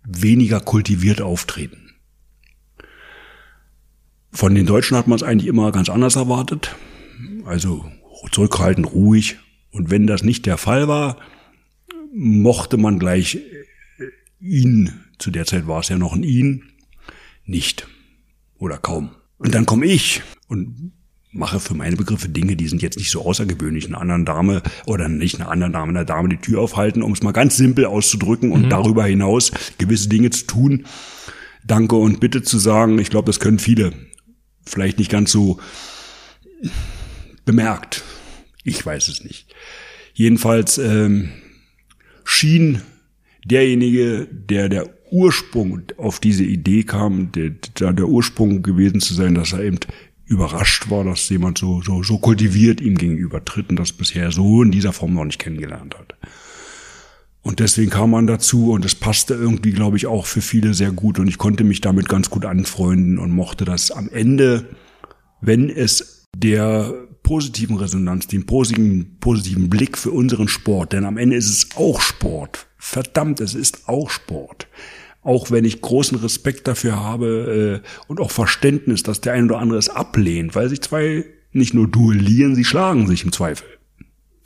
[0.05, 1.95] weniger kultiviert auftreten.
[4.33, 6.77] Von den Deutschen hat man es eigentlich immer ganz anders erwartet.
[7.47, 7.91] Also
[8.31, 9.39] zurückhaltend, ruhig.
[9.71, 11.17] Und wenn das nicht der Fall war,
[12.13, 13.41] mochte man gleich äh,
[14.41, 16.65] ihn, zu der Zeit war es ja noch ein ihn,
[17.45, 17.87] nicht
[18.59, 19.11] oder kaum.
[19.39, 20.93] Und dann komme ich und
[21.33, 23.87] mache für meine Begriffe Dinge, die sind jetzt nicht so außergewöhnlich.
[23.87, 27.23] Einer anderen Dame oder nicht einer anderen Dame, einer Dame die Tür aufhalten, um es
[27.23, 28.71] mal ganz simpel auszudrücken und mhm.
[28.71, 30.87] darüber hinaus gewisse Dinge zu tun.
[31.65, 32.99] Danke und bitte zu sagen.
[32.99, 33.93] Ich glaube, das können viele
[34.67, 35.59] vielleicht nicht ganz so
[37.45, 38.03] bemerkt.
[38.65, 39.55] Ich weiß es nicht.
[40.15, 41.31] Jedenfalls ähm,
[42.25, 42.83] schien
[43.45, 49.53] derjenige, der der Ursprung auf diese Idee kam, der, der Ursprung gewesen zu sein, dass
[49.53, 49.79] er eben
[50.27, 54.63] überrascht war, dass jemand so, so, so kultiviert ihm gegenüber tritt und das bisher so
[54.63, 56.15] in dieser Form noch nicht kennengelernt hat.
[57.43, 60.93] Und deswegen kam man dazu und es passte irgendwie, glaube ich, auch für viele sehr
[60.93, 64.69] gut und ich konnte mich damit ganz gut anfreunden und mochte das am Ende,
[65.41, 71.37] wenn es der positiven Resonanz, den positiven, positiven Blick für unseren Sport, denn am Ende
[71.37, 72.67] ist es auch Sport.
[72.77, 74.67] Verdammt, es ist auch Sport
[75.23, 79.59] auch wenn ich großen Respekt dafür habe äh, und auch Verständnis, dass der ein oder
[79.59, 83.67] andere es ablehnt, weil sich zwei nicht nur duellieren, sie schlagen sich im Zweifel.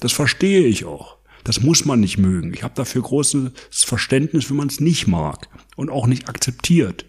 [0.01, 1.19] Das verstehe ich auch.
[1.45, 2.55] Das muss man nicht mögen.
[2.55, 7.05] Ich habe dafür großes Verständnis, wenn man es nicht mag und auch nicht akzeptiert.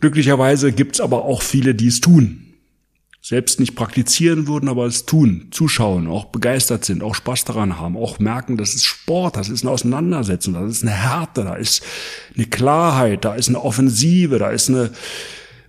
[0.00, 2.51] Glücklicherweise gibt's aber auch viele, die es tun.
[3.24, 7.96] Selbst nicht praktizieren würden, aber es tun, zuschauen, auch begeistert sind, auch Spaß daran haben,
[7.96, 11.84] auch merken, das ist Sport, das ist eine Auseinandersetzung, das ist eine Härte, da ist
[12.34, 14.90] eine Klarheit, da ist eine Offensive, da ist eine,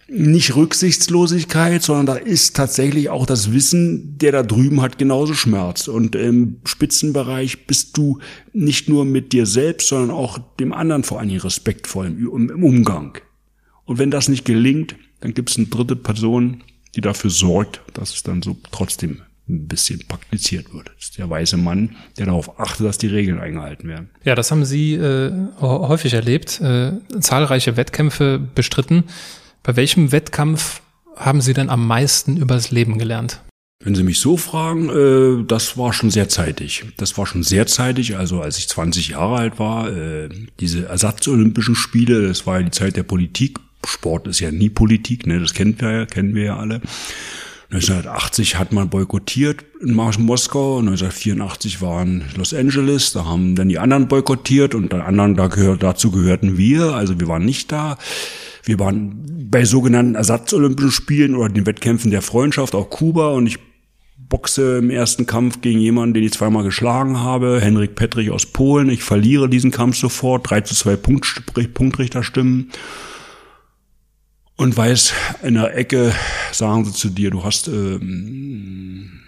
[0.08, 5.88] nicht Rücksichtslosigkeit, sondern da ist tatsächlich auch das Wissen, der da drüben hat genauso Schmerz.
[5.88, 8.20] Und im Spitzenbereich bist du
[8.52, 13.18] nicht nur mit dir selbst, sondern auch dem anderen vor allem respektvoll im, im Umgang.
[13.86, 16.64] Und wenn das nicht gelingt, dann gibt es eine dritte Person,
[16.96, 20.88] die dafür sorgt, dass es dann so trotzdem ein bisschen praktiziert wird.
[20.96, 24.10] Das ist der weise Mann, der darauf achtet, dass die Regeln eingehalten werden.
[24.24, 29.04] Ja, das haben Sie äh, häufig erlebt, äh, zahlreiche Wettkämpfe bestritten.
[29.62, 30.82] Bei welchem Wettkampf
[31.16, 33.42] haben Sie denn am meisten übers Leben gelernt?
[33.84, 36.86] Wenn Sie mich so fragen, äh, das war schon sehr zeitig.
[36.98, 40.30] Das war schon sehr zeitig, also als ich 20 Jahre alt war, äh,
[40.62, 43.60] diese Ersatzolympischen Spiele, das war ja die Zeit der Politik.
[43.86, 46.82] Sport ist ja nie Politik, ne, das kennen wir ja, kennen wir ja alle.
[47.72, 54.08] 1980 hat man boykottiert in Moskau, 1984 waren Los Angeles, da haben dann die anderen
[54.08, 57.98] boykottiert und die anderen, da gehört, dazu gehörten wir, also wir waren nicht da.
[58.64, 63.32] Wir waren bei sogenannten Ersatzolympischen Spielen oder den Wettkämpfen der Freundschaft, auch Kuba.
[63.32, 63.60] Und ich
[64.30, 68.90] boxe im ersten Kampf gegen jemanden, den ich zweimal geschlagen habe, Henrik Pettrich aus Polen.
[68.90, 72.70] Ich verliere diesen Kampf sofort, 3 zu 2 Punkt, Punktrichterstimmen
[74.64, 76.16] und weiß, in der Ecke
[76.54, 79.20] sagen sie zu dir, du hast, ähm,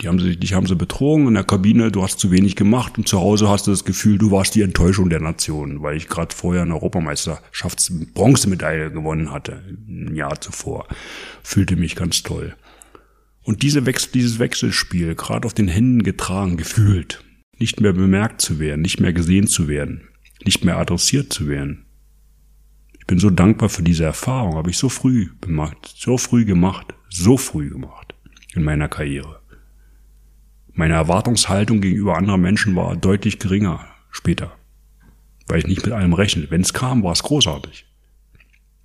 [0.00, 2.96] die haben sie, dich haben sie betrogen in der Kabine, du hast zu wenig gemacht
[2.96, 6.08] und zu Hause hast du das Gefühl, du warst die Enttäuschung der Nation, weil ich
[6.08, 10.88] gerade vorher eine Europameisterschafts-Bronzemedaille gewonnen hatte, ein Jahr zuvor.
[11.42, 12.56] Fühlte mich ganz toll.
[13.42, 17.22] Und diese Wechsel, dieses Wechselspiel, gerade auf den Händen getragen, gefühlt,
[17.58, 20.08] nicht mehr bemerkt zu werden, nicht mehr gesehen zu werden,
[20.46, 21.84] nicht mehr adressiert zu werden,
[23.08, 27.36] bin so dankbar für diese Erfahrung, habe ich so früh gemacht, so früh gemacht, so
[27.36, 28.14] früh gemacht
[28.54, 29.40] in meiner Karriere.
[30.74, 34.52] Meine Erwartungshaltung gegenüber anderen Menschen war deutlich geringer später,
[35.48, 36.50] weil ich nicht mit allem rechne.
[36.50, 37.86] Wenn es kam, war es großartig.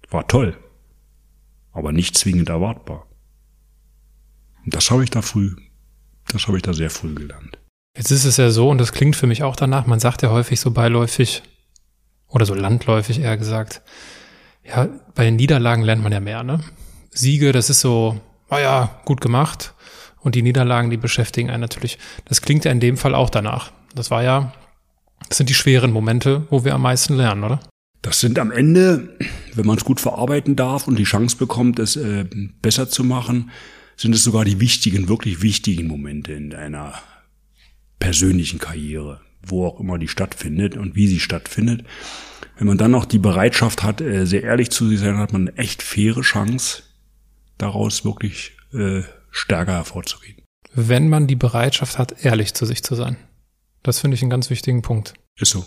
[0.10, 0.58] War toll,
[1.74, 3.06] aber nicht zwingend erwartbar.
[4.64, 5.54] Und das habe ich da früh,
[6.28, 7.60] das habe ich da sehr früh gelernt.
[7.98, 10.32] Jetzt ist es ja so, und das klingt für mich auch danach, man sagt ja
[10.32, 11.44] häufig so beiläufig,
[12.34, 13.82] oder so landläufig eher gesagt,
[14.66, 16.60] ja, bei den Niederlagen lernt man ja mehr, ne?
[17.12, 18.20] Siege, das ist so,
[18.50, 19.74] oh ja, gut gemacht.
[20.20, 22.00] Und die Niederlagen, die beschäftigen einen natürlich.
[22.26, 23.72] Das klingt ja in dem Fall auch danach.
[23.94, 24.54] Das war ja,
[25.28, 27.60] das sind die schweren Momente, wo wir am meisten lernen, oder?
[28.02, 29.16] Das sind am Ende,
[29.54, 32.26] wenn man es gut verarbeiten darf und die Chance bekommt, es äh,
[32.62, 33.52] besser zu machen,
[33.96, 36.96] sind es sogar die wichtigen, wirklich wichtigen Momente in deiner
[38.00, 41.86] persönlichen Karriere wo auch immer die stattfindet und wie sie stattfindet.
[42.58, 45.48] Wenn man dann noch die Bereitschaft hat, äh, sehr ehrlich zu sich sein, hat man
[45.48, 46.84] eine echt faire Chance,
[47.58, 49.02] daraus wirklich äh,
[49.32, 50.38] stärker hervorzugehen.
[50.74, 53.18] Wenn man die Bereitschaft hat, ehrlich zu sich zu sein.
[53.84, 55.14] Das finde ich einen ganz wichtigen Punkt.
[55.36, 55.66] Ist so.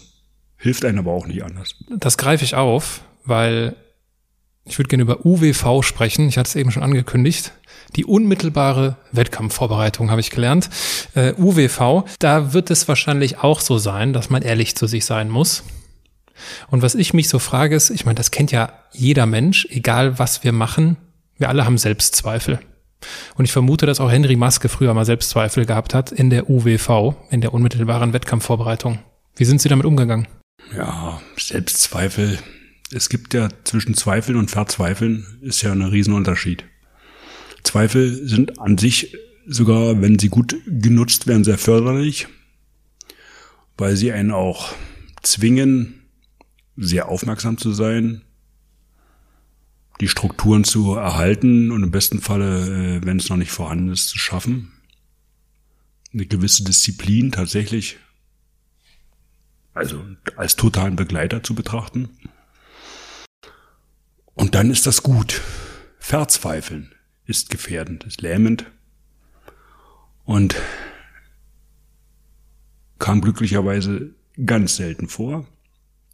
[0.57, 1.75] Hilft einem aber auch nicht anders.
[1.99, 3.77] Das greife ich auf, weil
[4.66, 6.29] ich würde gerne über UWV sprechen.
[6.29, 7.52] Ich hatte es eben schon angekündigt.
[7.94, 10.68] Die unmittelbare Wettkampfvorbereitung habe ich gelernt.
[11.14, 15.31] Äh, UWV, da wird es wahrscheinlich auch so sein, dass man ehrlich zu sich sein
[15.31, 15.62] muss.
[16.68, 20.18] Und was ich mich so frage ist, ich meine, das kennt ja jeder Mensch, egal
[20.18, 20.96] was wir machen,
[21.38, 22.59] wir alle haben Selbstzweifel.
[23.37, 27.14] Und ich vermute, dass auch Henry Maske früher mal Selbstzweifel gehabt hat in der UWV,
[27.31, 28.98] in der unmittelbaren Wettkampfvorbereitung.
[29.37, 30.26] Wie sind Sie damit umgegangen?
[30.76, 32.38] Ja, Selbstzweifel
[32.92, 36.64] es gibt ja zwischen Zweifeln und Verzweifeln ist ja ein Riesenunterschied.
[37.62, 42.29] Zweifel sind an sich sogar, wenn sie gut genutzt werden, sehr förderlich,
[43.77, 44.72] weil sie einen auch
[45.22, 46.03] zwingen,
[46.77, 48.22] sehr aufmerksam zu sein,
[50.01, 54.09] die Strukturen zu erhalten und im besten Falle, äh, wenn es noch nicht vorhanden ist,
[54.09, 54.72] zu schaffen.
[56.12, 57.96] Eine gewisse Disziplin tatsächlich,
[59.75, 60.05] also
[60.37, 62.11] als totalen Begleiter zu betrachten.
[64.37, 65.40] Und dann ist das gut.
[65.99, 66.94] Verzweifeln
[67.25, 68.70] ist gefährdend, ist lähmend.
[70.25, 70.55] Und
[72.99, 75.46] kam glücklicherweise ganz selten vor.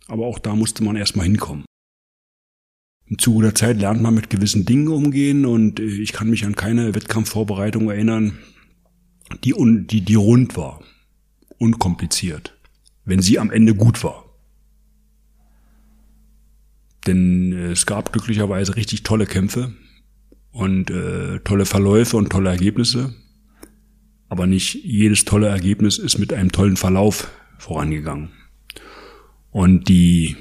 [0.06, 1.64] Aber auch da musste man erstmal hinkommen.
[3.06, 6.46] Im Zuge der Zeit lernt man mit gewissen Dingen umgehen und äh, ich kann mich
[6.46, 8.38] an keine Wettkampfvorbereitung erinnern,
[9.44, 10.82] die, un, die, die rund war,
[11.58, 12.56] unkompliziert,
[13.04, 14.31] wenn sie am Ende gut war.
[17.06, 19.72] Denn äh, es gab glücklicherweise richtig tolle Kämpfe
[20.50, 23.14] und äh, tolle Verläufe und tolle Ergebnisse.
[24.28, 28.30] Aber nicht jedes tolle Ergebnis ist mit einem tollen Verlauf vorangegangen.
[29.50, 30.36] Und die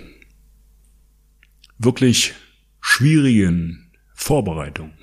[1.77, 2.33] wirklich
[2.79, 4.93] schwierigen Vorbereitungen,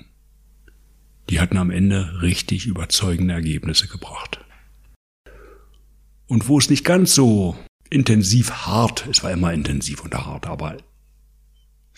[1.29, 4.39] die hatten am Ende richtig überzeugende Ergebnisse gebracht.
[6.25, 7.55] Und wo es nicht ganz so
[7.89, 10.77] intensiv hart, es war immer intensiv und hart, aber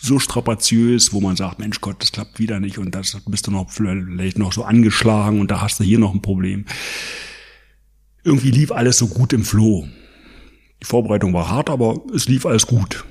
[0.02, 3.52] so strapaziös, wo man sagt, Mensch Gott, das klappt wieder nicht und das bist du
[3.52, 6.64] noch vielleicht noch so angeschlagen und da hast du hier noch ein Problem.
[8.24, 9.88] Irgendwie lief alles so gut im Floh.
[10.82, 13.04] Die Vorbereitung war hart, aber es lief alles gut.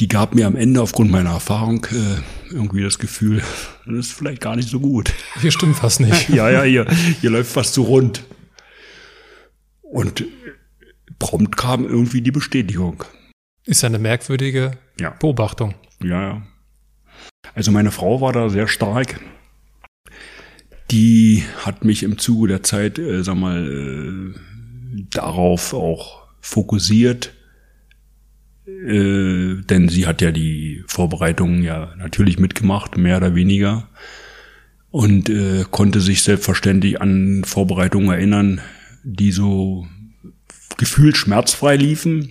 [0.00, 3.42] Die gab mir am Ende aufgrund meiner Erfahrung äh, irgendwie das Gefühl,
[3.86, 5.12] das ist vielleicht gar nicht so gut.
[5.40, 6.28] Hier stimmt was nicht.
[6.30, 6.86] ja, ja, hier,
[7.20, 8.24] hier läuft was zu rund.
[9.82, 10.24] Und
[11.18, 13.04] prompt kam irgendwie die Bestätigung.
[13.68, 15.10] Ist eine merkwürdige ja.
[15.10, 15.74] Beobachtung.
[16.02, 16.42] Ja, ja.
[17.54, 19.20] Also meine Frau war da sehr stark.
[20.90, 24.38] Die hat mich im Zuge der Zeit, äh, sag mal, äh,
[25.10, 27.34] darauf auch fokussiert,
[28.66, 33.86] äh, denn sie hat ja die Vorbereitungen ja natürlich mitgemacht, mehr oder weniger,
[34.90, 38.62] und äh, konnte sich selbstverständlich an Vorbereitungen erinnern,
[39.04, 39.86] die so
[40.78, 42.30] gefühlt schmerzfrei liefen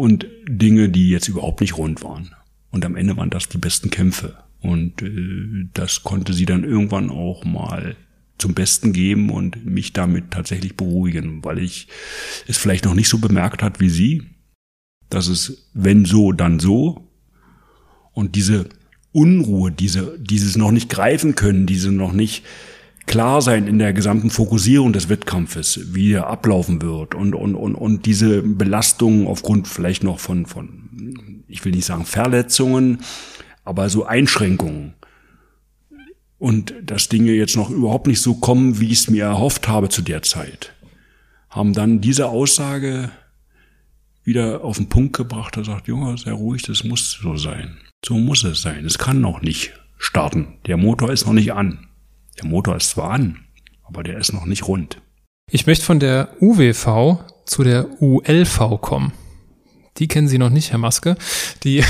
[0.00, 2.34] und Dinge, die jetzt überhaupt nicht rund waren.
[2.70, 4.42] Und am Ende waren das die besten Kämpfe.
[4.60, 7.96] Und äh, das konnte sie dann irgendwann auch mal
[8.38, 11.88] zum Besten geben und mich damit tatsächlich beruhigen, weil ich
[12.46, 14.22] es vielleicht noch nicht so bemerkt hat wie sie,
[15.10, 17.10] dass es wenn so, dann so.
[18.12, 18.70] Und diese
[19.12, 22.44] Unruhe, diese, dieses noch nicht greifen können, diese noch nicht
[23.10, 27.74] klar sein in der gesamten Fokussierung des Wettkampfes, wie er ablaufen wird und, und, und,
[27.74, 33.00] und diese Belastungen aufgrund vielleicht noch von, von, ich will nicht sagen Verletzungen,
[33.64, 34.94] aber so Einschränkungen.
[36.38, 39.88] Und dass Dinge jetzt noch überhaupt nicht so kommen, wie ich es mir erhofft habe
[39.88, 40.72] zu der Zeit,
[41.48, 43.10] haben dann diese Aussage
[44.22, 45.56] wieder auf den Punkt gebracht.
[45.56, 47.76] Er sagt, Junge, sehr ruhig, das muss so sein.
[48.06, 48.84] So muss es sein.
[48.84, 50.58] Es kann noch nicht starten.
[50.66, 51.89] Der Motor ist noch nicht an.
[52.40, 53.44] Der Motor ist zwar an,
[53.82, 55.02] aber der ist noch nicht rund.
[55.50, 59.12] Ich möchte von der UWV zu der ULV kommen.
[59.98, 61.16] Die kennen Sie noch nicht, Herr Maske.
[61.64, 61.82] Die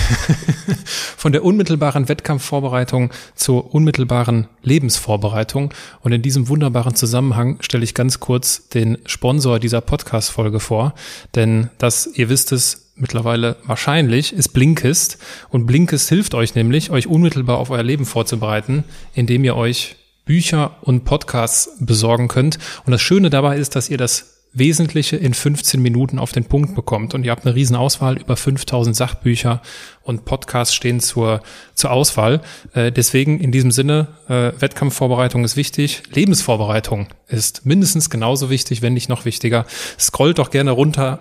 [1.16, 5.72] von der unmittelbaren Wettkampfvorbereitung zur unmittelbaren Lebensvorbereitung.
[6.00, 10.94] Und in diesem wunderbaren Zusammenhang stelle ich ganz kurz den Sponsor dieser Podcast-Folge vor.
[11.36, 15.18] Denn das, ihr wisst es, mittlerweile wahrscheinlich, ist Blinkist.
[15.50, 18.82] Und Blinkist hilft euch nämlich, euch unmittelbar auf euer Leben vorzubereiten,
[19.14, 19.96] indem ihr euch
[20.30, 22.60] Bücher und Podcasts besorgen könnt.
[22.86, 26.76] Und das Schöne dabei ist, dass ihr das Wesentliche in 15 Minuten auf den Punkt
[26.76, 27.14] bekommt.
[27.14, 29.60] Und ihr habt eine Riesenauswahl, über 5000 Sachbücher
[30.04, 31.42] und Podcasts stehen zur,
[31.74, 32.42] zur Auswahl.
[32.74, 38.94] Äh, deswegen in diesem Sinne, äh, Wettkampfvorbereitung ist wichtig, Lebensvorbereitung ist mindestens genauso wichtig, wenn
[38.94, 39.66] nicht noch wichtiger.
[39.98, 41.18] Scrollt doch gerne runter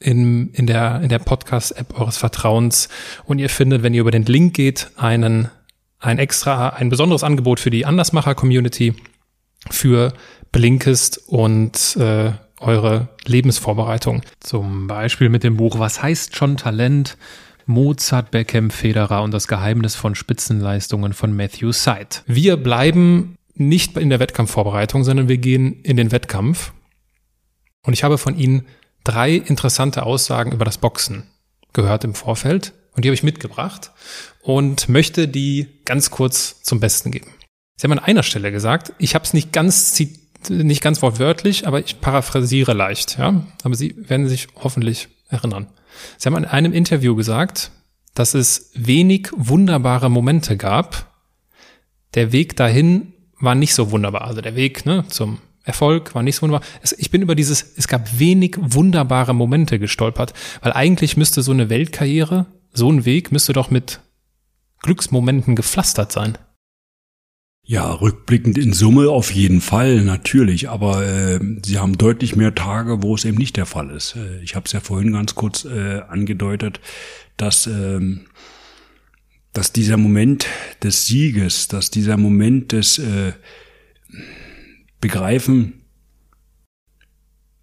[0.00, 2.88] in, in der, in der Podcast-App eures Vertrauens
[3.26, 5.50] und ihr findet, wenn ihr über den Link geht, einen
[6.00, 8.94] ein extra, ein besonderes Angebot für die Andersmacher-Community,
[9.70, 10.12] für
[10.52, 14.22] Blinkist und äh, eure Lebensvorbereitung.
[14.40, 17.16] Zum Beispiel mit dem Buch Was heißt schon Talent?
[17.66, 22.22] Mozart, Beckham, Federer und das Geheimnis von Spitzenleistungen von Matthew Seid.
[22.26, 26.72] Wir bleiben nicht in der Wettkampfvorbereitung, sondern wir gehen in den Wettkampf.
[27.82, 28.66] Und ich habe von Ihnen
[29.04, 31.24] drei interessante Aussagen über das Boxen
[31.74, 32.72] gehört im Vorfeld.
[32.98, 33.92] Und die habe ich mitgebracht
[34.42, 37.30] und möchte die ganz kurz zum Besten geben.
[37.76, 39.96] Sie haben an einer Stelle gesagt, ich habe es nicht ganz
[40.48, 43.46] nicht ganz wortwörtlich, aber ich paraphrasiere leicht, ja.
[43.62, 45.68] Aber Sie werden sich hoffentlich erinnern.
[46.16, 47.70] Sie haben in einem Interview gesagt,
[48.14, 51.14] dass es wenig wunderbare Momente gab.
[52.14, 54.22] Der Weg dahin war nicht so wunderbar.
[54.22, 56.66] Also der Weg ne, zum Erfolg war nicht so wunderbar.
[56.96, 61.70] Ich bin über dieses, es gab wenig wunderbare Momente gestolpert, weil eigentlich müsste so eine
[61.70, 64.00] Weltkarriere, so ein Weg müsste doch mit
[64.82, 66.38] Glücksmomenten gepflastert sein.
[67.70, 70.70] Ja, rückblickend in Summe auf jeden Fall, natürlich.
[70.70, 74.16] Aber äh, sie haben deutlich mehr Tage, wo es eben nicht der Fall ist.
[74.16, 76.80] Äh, ich habe es ja vorhin ganz kurz äh, angedeutet,
[77.36, 78.00] dass, äh,
[79.52, 80.46] dass dieser Moment
[80.82, 83.34] des Sieges, dass dieser Moment des äh,
[85.02, 85.82] Begreifen,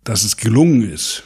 [0.03, 1.23] dass es gelungen ist.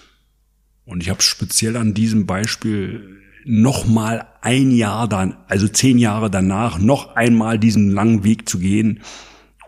[0.85, 3.18] Und ich habe speziell an diesem Beispiel
[3.49, 8.59] noch mal ein Jahr dann, also zehn Jahre danach, noch einmal diesen langen Weg zu
[8.59, 8.99] gehen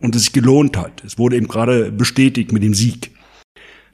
[0.01, 1.03] und es sich gelohnt hat.
[1.03, 3.09] Es wurde eben gerade bestätigt mit dem Sieg,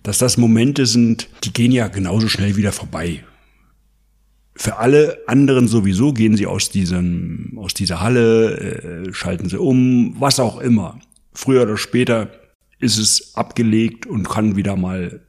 [0.04, 3.24] dass das Momente sind, die gehen ja genauso schnell wieder vorbei.
[4.56, 8.58] Für alle anderen sowieso gehen sie aus diesem, aus dieser Halle,
[9.08, 11.00] äh, schalten sie um, was auch immer.
[11.32, 12.30] Früher oder später
[12.80, 15.22] ist es abgelegt und kann wieder mal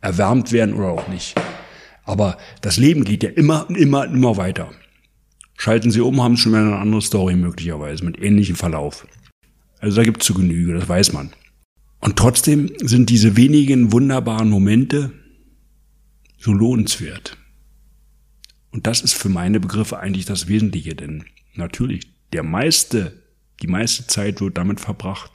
[0.00, 1.34] erwärmt werden oder auch nicht.
[2.04, 4.70] Aber das Leben geht ja immer, immer, immer weiter.
[5.56, 9.06] Schalten Sie um, haben Sie schon wieder eine andere Story möglicherweise mit ähnlichem Verlauf.
[9.78, 11.32] Also da gibt es zu Genüge, das weiß man.
[12.00, 15.12] Und trotzdem sind diese wenigen wunderbaren Momente
[16.36, 17.38] so lohnenswert.
[18.70, 21.24] Und das ist für meine Begriffe eigentlich das Wesentliche, denn
[21.54, 22.02] natürlich,
[22.32, 23.22] der meiste,
[23.62, 25.30] die meiste Zeit wird damit verbracht,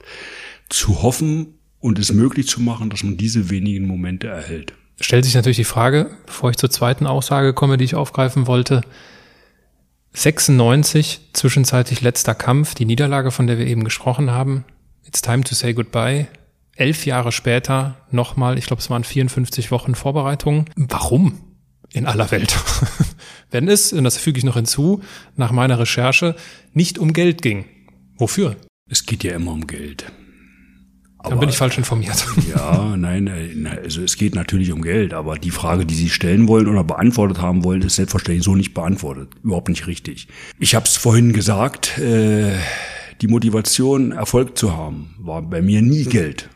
[0.68, 4.74] zu hoffen und es möglich zu machen, dass man diese wenigen Momente erhält.
[5.00, 8.82] Stellt sich natürlich die Frage, bevor ich zur zweiten Aussage komme, die ich aufgreifen wollte,
[10.12, 14.64] 96, zwischenzeitlich letzter Kampf, die Niederlage, von der wir eben gesprochen haben.
[15.06, 16.26] It's time to say goodbye.
[16.74, 20.66] Elf Jahre später nochmal, ich glaube, es waren 54 Wochen Vorbereitung.
[20.76, 21.40] Warum?
[21.92, 22.56] In aller Welt.
[23.50, 25.02] Wenn es, und das füge ich noch hinzu,
[25.36, 26.36] nach meiner Recherche
[26.72, 27.64] nicht um Geld ging.
[28.16, 28.56] Wofür?
[28.88, 30.12] Es geht ja immer um Geld.
[31.22, 32.26] Dann bin ich falsch informiert.
[32.50, 36.66] Ja, nein, also es geht natürlich um Geld, aber die Frage, die Sie stellen wollen
[36.66, 39.28] oder beantwortet haben wollen, ist selbstverständlich so nicht beantwortet.
[39.42, 40.26] Überhaupt nicht richtig.
[40.58, 42.52] Ich habe es vorhin gesagt, äh,
[43.20, 46.48] die Motivation, Erfolg zu haben, war bei mir nie Geld.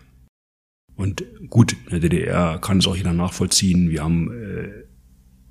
[0.97, 3.91] Und gut, in der DDR kann es auch jeder nachvollziehen.
[3.91, 4.85] Wir haben äh,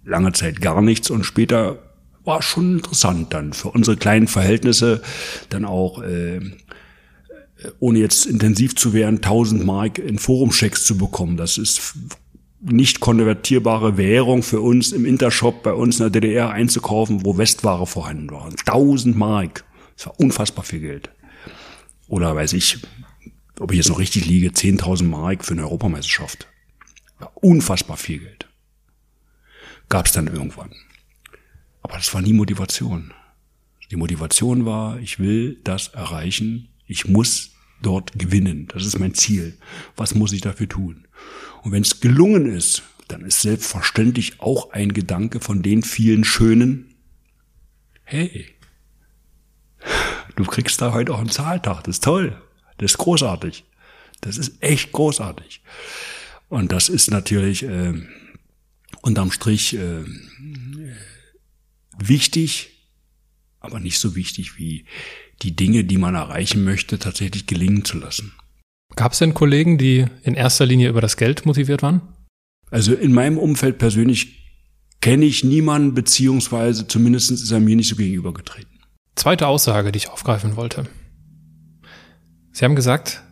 [0.03, 1.79] lange Zeit gar nichts und später
[2.23, 5.01] war schon interessant dann für unsere kleinen Verhältnisse
[5.49, 6.39] dann auch äh,
[7.79, 11.37] ohne jetzt intensiv zu werden, 1000 Mark in Forumchecks zu bekommen.
[11.37, 11.95] Das ist
[12.61, 17.85] nicht konvertierbare Währung für uns im Intershop bei uns in der DDR einzukaufen, wo Westware
[17.85, 18.45] vorhanden war.
[18.45, 19.65] 1000 Mark.
[19.97, 21.09] Das war unfassbar viel Geld.
[22.07, 22.79] Oder weiß ich,
[23.59, 26.47] ob ich jetzt noch richtig liege, 10.000 Mark für eine Europameisterschaft.
[27.19, 28.47] War unfassbar viel Geld.
[29.89, 30.71] Gab es dann irgendwann.
[31.81, 33.13] Aber das war nie Motivation.
[33.91, 37.52] Die Motivation war, ich will das erreichen, ich muss
[37.83, 38.67] dort gewinnen.
[38.69, 39.57] Das ist mein Ziel.
[39.95, 41.07] Was muss ich dafür tun?
[41.61, 46.95] Und wenn es gelungen ist, dann ist selbstverständlich auch ein Gedanke von den vielen schönen,
[48.03, 48.47] hey,
[50.35, 52.41] du kriegst da heute auch einen Zahltag, das ist toll,
[52.77, 53.65] das ist großartig,
[54.21, 55.61] das ist echt großartig.
[56.49, 57.93] Und das ist natürlich äh,
[59.01, 60.03] unterm Strich äh,
[61.97, 62.69] wichtig,
[63.59, 64.85] aber nicht so wichtig wie
[65.43, 68.33] die Dinge, die man erreichen möchte, tatsächlich gelingen zu lassen.
[68.95, 72.01] Gab es denn Kollegen, die in erster Linie über das Geld motiviert waren?
[72.71, 74.43] Also in meinem Umfeld persönlich
[75.01, 78.79] kenne ich niemanden, beziehungsweise zumindest ist er mir nicht so gegenübergetreten.
[79.15, 80.85] Zweite Aussage, die ich aufgreifen wollte.
[82.51, 83.23] Sie haben gesagt,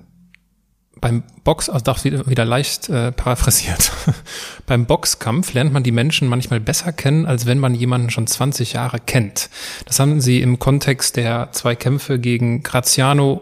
[1.02, 3.92] beim Box, also doch wieder, leicht äh, paraphrasiert.
[4.68, 8.74] beim Boxkampf lernt man die Menschen manchmal besser kennen, als wenn man jemanden schon 20
[8.74, 9.50] Jahre kennt.
[9.86, 13.42] Das haben sie im Kontext der zwei Kämpfe gegen Graziano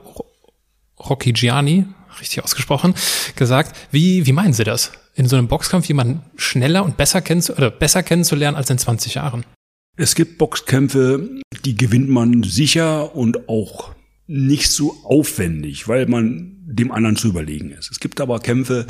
[0.97, 1.86] Rocchigiani,
[2.20, 2.95] richtig ausgesprochen,
[3.36, 3.76] gesagt.
[3.91, 4.91] Wie, wie meinen Sie das?
[5.16, 9.16] In so einem Boxkampf jemanden schneller und besser, kennenzu oder besser kennenzulernen als in 20
[9.16, 9.43] Jahren?
[9.97, 11.30] Es gibt Boxkämpfe,
[11.66, 13.91] die gewinnt man sicher und auch
[14.28, 17.91] nicht so aufwendig, weil man dem anderen zu überlegen ist.
[17.91, 18.86] Es gibt aber Kämpfe,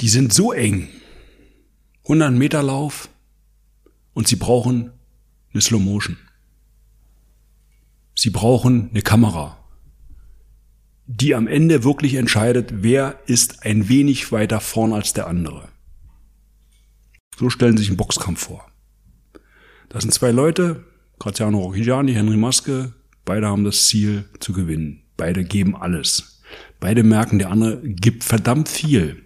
[0.00, 0.88] die sind so eng.
[2.04, 3.08] 100 Meter Lauf
[4.14, 4.92] und sie brauchen
[5.52, 6.16] eine Slow Motion.
[8.14, 9.58] Sie brauchen eine Kamera,
[11.06, 15.68] die am Ende wirklich entscheidet, wer ist ein wenig weiter vorn als der andere.
[17.36, 18.66] So stellen Sie sich einen Boxkampf vor.
[19.88, 20.84] Das sind zwei Leute,
[21.18, 22.92] Graziano Rocchigiani, Henry Maske,
[23.24, 25.02] beide haben das Ziel zu gewinnen.
[25.16, 26.37] Beide geben alles.
[26.80, 29.24] Beide merken, der andere gibt verdammt viel.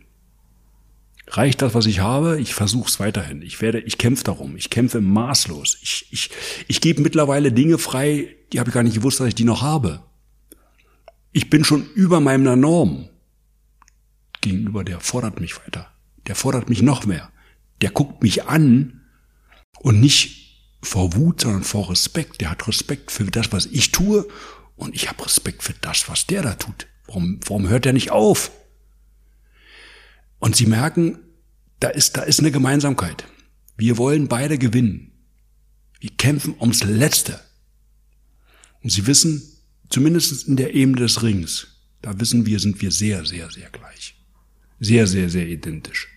[1.28, 2.40] Reicht das, was ich habe?
[2.40, 3.42] Ich versuche es weiterhin.
[3.42, 4.56] Ich werde, ich kämpfe darum.
[4.56, 5.78] Ich kämpfe maßlos.
[5.80, 6.30] Ich, ich,
[6.68, 9.62] ich gebe mittlerweile Dinge frei, die habe ich gar nicht gewusst, dass ich die noch
[9.62, 10.02] habe.
[11.32, 13.08] Ich bin schon über meiner Norm
[14.42, 14.84] gegenüber.
[14.84, 15.90] Der fordert mich weiter.
[16.26, 17.30] Der fordert mich noch mehr.
[17.80, 19.00] Der guckt mich an
[19.80, 20.42] und nicht
[20.82, 22.40] vor Wut, sondern vor Respekt.
[22.40, 24.28] Der hat Respekt für das, was ich tue
[24.76, 26.86] und ich habe Respekt für das, was der da tut.
[27.12, 28.50] Warum, warum hört er nicht auf?
[30.38, 31.18] Und sie merken,
[31.78, 33.26] da ist, da ist eine Gemeinsamkeit.
[33.76, 35.12] Wir wollen beide gewinnen.
[36.00, 37.38] Wir kämpfen ums Letzte.
[38.80, 39.42] Und sie wissen,
[39.90, 41.66] zumindest in der Ebene des Rings,
[42.00, 44.16] da wissen wir, sind wir sehr, sehr, sehr gleich.
[44.80, 46.08] Sehr, sehr, sehr identisch.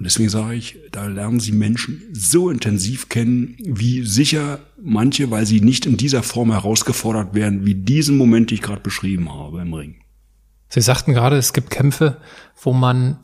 [0.00, 5.44] Und deswegen sage ich, da lernen Sie Menschen so intensiv kennen, wie sicher manche, weil
[5.44, 9.60] sie nicht in dieser Form herausgefordert werden, wie diesen Moment, den ich gerade beschrieben habe
[9.60, 9.96] im Ring.
[10.70, 12.16] Sie sagten gerade, es gibt Kämpfe,
[12.62, 13.18] wo man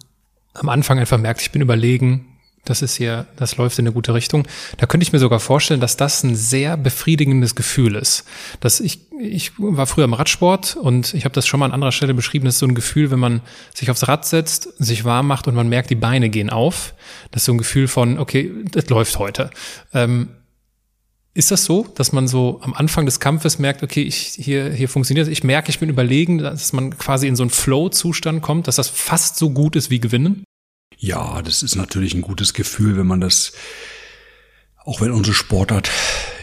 [0.52, 2.26] am Anfang einfach merkt, ich bin überlegen,
[2.66, 4.46] das ist hier, das läuft in eine gute Richtung.
[4.76, 8.24] Da könnte ich mir sogar vorstellen, dass das ein sehr befriedigendes Gefühl ist.
[8.60, 11.92] Dass ich, ich war früher im Radsport und ich habe das schon mal an anderer
[11.92, 13.40] Stelle beschrieben, das ist so ein Gefühl, wenn man
[13.74, 16.94] sich aufs Rad setzt, sich warm macht und man merkt, die Beine gehen auf.
[17.30, 19.48] Das ist so ein Gefühl von, okay, das läuft heute.
[19.94, 20.28] Ähm,
[21.34, 24.88] Ist das so, dass man so am Anfang des Kampfes merkt, okay, ich, hier, hier
[24.88, 28.68] funktioniert es, ich merke, ich bin überlegen, dass man quasi in so einen Flow-Zustand kommt,
[28.68, 30.45] dass das fast so gut ist wie gewinnen?
[30.96, 33.52] Ja, das ist natürlich ein gutes Gefühl, wenn man das,
[34.84, 35.90] auch wenn unsere Sportart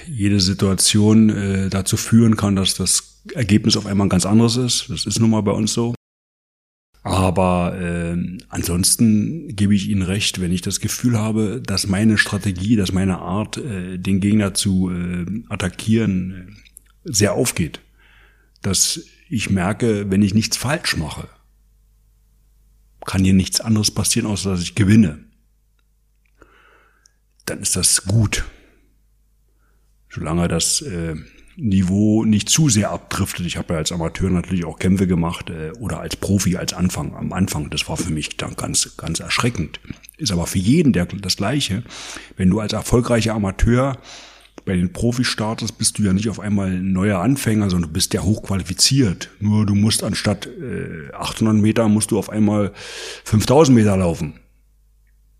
[0.07, 4.89] jede Situation äh, dazu führen kann, dass das Ergebnis auf einmal ein ganz anderes ist.
[4.89, 5.95] Das ist nun mal bei uns so.
[7.03, 8.15] Aber äh,
[8.47, 13.19] ansonsten gebe ich Ihnen recht, wenn ich das Gefühl habe, dass meine Strategie, dass meine
[13.19, 16.51] Art, äh, den Gegner zu äh, attackieren, äh,
[17.03, 17.81] sehr aufgeht.
[18.61, 21.27] Dass ich merke, wenn ich nichts falsch mache,
[23.05, 25.23] kann hier nichts anderes passieren, außer dass ich gewinne.
[27.45, 28.45] Dann ist das gut.
[30.09, 31.15] Solange das äh,
[31.55, 33.45] Niveau nicht zu sehr abdriftet.
[33.45, 37.15] Ich habe ja als Amateur natürlich auch Kämpfe gemacht äh, oder als Profi als Anfang.
[37.15, 39.79] Am Anfang, das war für mich dann ganz, ganz erschreckend.
[40.17, 41.83] Ist aber für jeden der, das Gleiche.
[42.37, 43.99] Wenn du als erfolgreicher Amateur
[44.65, 47.93] bei den Profis startest, bist du ja nicht auf einmal ein neuer Anfänger, sondern du
[47.93, 49.29] bist ja hochqualifiziert.
[49.39, 52.71] Nur du musst anstatt äh, 800 Meter musst du auf einmal
[53.25, 54.35] 5000 Meter laufen.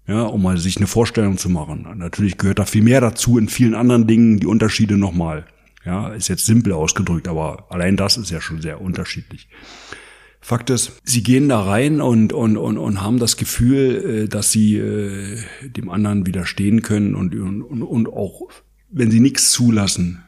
[0.06, 1.88] Ja, um mal sich eine Vorstellung zu machen.
[1.96, 5.46] Natürlich gehört da viel mehr dazu in vielen anderen Dingen, die Unterschiede nochmal.
[5.86, 9.48] Ja, ist jetzt simpel ausgedrückt, aber allein das ist ja schon sehr unterschiedlich.
[10.44, 14.52] Fakt ist, sie gehen da rein und, und, und, und haben das Gefühl, äh, dass
[14.52, 18.50] sie äh, dem anderen widerstehen können und, und, und auch,
[18.94, 20.24] wenn sie nichts zulassen,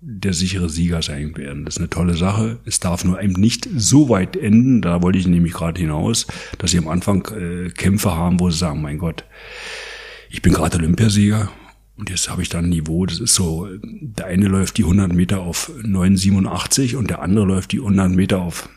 [0.00, 1.64] der sichere Sieger sein werden.
[1.64, 2.58] Das ist eine tolle Sache.
[2.66, 6.26] Es darf nur eben nicht so weit enden, da wollte ich nämlich gerade hinaus,
[6.58, 9.24] dass sie am Anfang äh, Kämpfe haben, wo sie sagen, mein Gott,
[10.28, 11.50] ich bin gerade Olympiasieger
[11.96, 15.12] und jetzt habe ich dann ein Niveau, das ist so, der eine läuft die 100
[15.14, 18.68] Meter auf 9,87 und der andere läuft die 100 Meter auf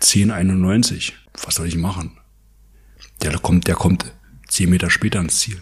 [0.00, 1.12] 10,91.
[1.44, 2.18] Was soll ich machen?
[3.22, 4.12] Der kommt, der kommt
[4.48, 5.58] 10 Meter später ins Ziel.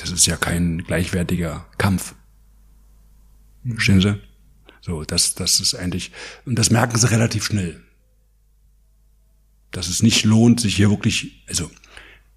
[0.00, 2.14] Das ist ja kein gleichwertiger Kampf.
[3.68, 4.18] Verstehen Sie?
[4.80, 6.10] So, das, das ist eigentlich,
[6.46, 7.82] und das merken sie relativ schnell.
[9.72, 11.70] Dass es nicht lohnt, sich hier wirklich, also,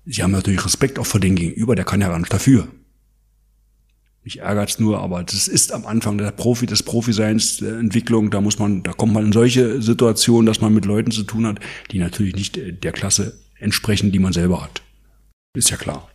[0.06, 2.68] Sie haben natürlich Respekt auch vor den Gegenüber, der kann ja gar nicht dafür.
[4.26, 8.42] Mich ärgert's nur, aber das ist am Anfang der Profi, des Profiseins, der Entwicklung, da
[8.42, 11.62] muss man, da kommt man in solche Situationen, dass man mit Leuten zu tun hat,
[11.92, 14.82] die natürlich nicht der Klasse entsprechen, die man selber hat.
[15.56, 16.13] Ist ja klar.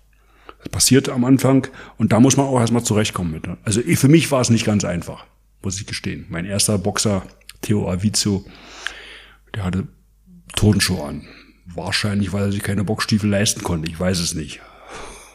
[0.70, 1.66] Passiert am Anfang
[1.96, 3.48] und da muss man auch erstmal zurechtkommen mit.
[3.64, 5.24] Also für mich war es nicht ganz einfach,
[5.62, 6.26] muss ich gestehen.
[6.28, 7.22] Mein erster Boxer,
[7.62, 8.44] Theo Avizio,
[9.54, 9.88] der hatte
[10.54, 11.26] Totenschuhe an.
[11.74, 13.90] Wahrscheinlich, weil er sich keine Boxstiefel leisten konnte.
[13.90, 14.60] Ich weiß es nicht.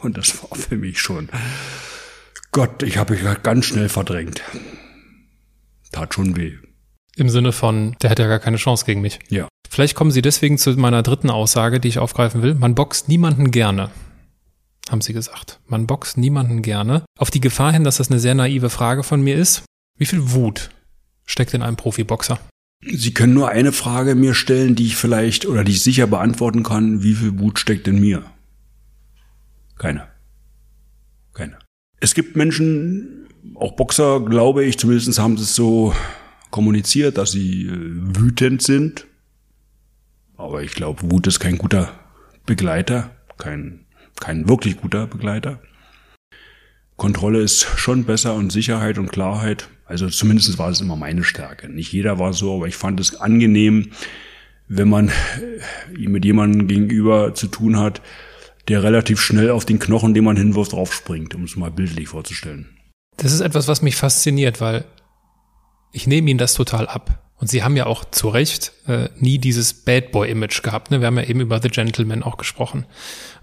[0.02, 1.28] Und das war für mich schon.
[2.52, 4.42] Gott, ich habe mich ganz schnell verdrängt.
[5.92, 6.54] Tat schon weh.
[7.16, 9.20] Im Sinne von, der hätte ja gar keine Chance gegen mich.
[9.28, 9.48] Ja.
[9.70, 12.54] Vielleicht kommen Sie deswegen zu meiner dritten Aussage, die ich aufgreifen will.
[12.54, 13.90] Man boxt niemanden gerne,
[14.94, 15.58] haben Sie gesagt.
[15.66, 17.04] Man boxt niemanden gerne.
[17.18, 19.64] Auf die Gefahr hin, dass das eine sehr naive Frage von mir ist.
[19.98, 20.70] Wie viel Wut
[21.26, 22.38] steckt in einem Profiboxer?
[22.80, 26.62] Sie können nur eine Frage mir stellen, die ich vielleicht oder die ich sicher beantworten
[26.62, 27.02] kann.
[27.02, 28.22] Wie viel Wut steckt in mir?
[29.78, 30.06] Keine.
[31.32, 31.58] Keine.
[31.98, 33.26] Es gibt Menschen,
[33.56, 35.92] auch Boxer, glaube ich, zumindest haben sie es so
[36.50, 39.08] kommuniziert, dass sie äh, wütend sind.
[40.36, 41.92] Aber ich glaube, Wut ist kein guter
[42.46, 43.83] Begleiter, kein,
[44.20, 45.60] kein wirklich guter Begleiter.
[46.96, 49.68] Kontrolle ist schon besser und Sicherheit und Klarheit.
[49.86, 51.68] Also zumindest war es immer meine Stärke.
[51.68, 53.90] Nicht jeder war so, aber ich fand es angenehm,
[54.68, 58.00] wenn man äh, mit jemandem gegenüber zu tun hat,
[58.68, 62.68] der relativ schnell auf den Knochen, den man hinwirft, draufspringt, um es mal bildlich vorzustellen.
[63.16, 64.84] Das ist etwas, was mich fasziniert, weil
[65.92, 67.23] ich nehme Ihnen das total ab.
[67.40, 70.90] Und Sie haben ja auch zu Recht äh, nie dieses Bad Boy-Image gehabt.
[70.90, 71.00] Ne?
[71.00, 72.86] Wir haben ja eben über The Gentleman auch gesprochen.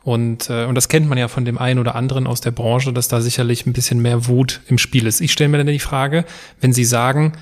[0.03, 2.93] Und, äh, und das kennt man ja von dem einen oder anderen aus der Branche,
[2.93, 5.21] dass da sicherlich ein bisschen mehr Wut im Spiel ist.
[5.21, 6.25] Ich stelle mir dann die Frage,
[6.59, 7.33] wenn Sie sagen,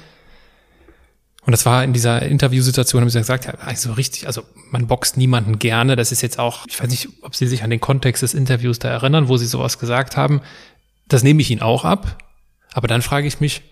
[1.46, 5.18] und das war in dieser Interviewsituation, haben sie gesagt, ja, also richtig, also man boxt
[5.18, 5.96] niemanden gerne.
[5.96, 8.78] Das ist jetzt auch, ich weiß nicht, ob Sie sich an den Kontext des Interviews
[8.78, 10.42] da erinnern, wo Sie sowas gesagt haben.
[11.08, 12.24] Das nehme ich Ihnen auch ab.
[12.72, 13.64] Aber dann frage ich mich,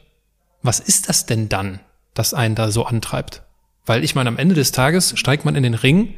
[0.63, 1.79] was ist das denn dann,
[2.17, 3.43] das einen da so antreibt?
[3.85, 6.13] Weil ich meine, am Ende des Tages steigt man in den Ring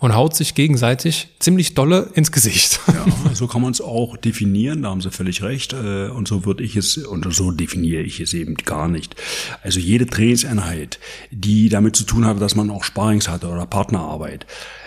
[0.00, 2.80] und haut sich gegenseitig ziemlich dolle ins Gesicht.
[2.88, 5.74] Ja, so kann man es auch definieren, da haben Sie völlig recht.
[5.74, 9.14] Äh, und so würde ich es, und so definiere ich es eben gar nicht.
[9.62, 10.98] Also jede Trainingseinheit,
[11.30, 14.46] die damit zu tun hat, dass man auch Sparings hatte oder Partnerarbeit,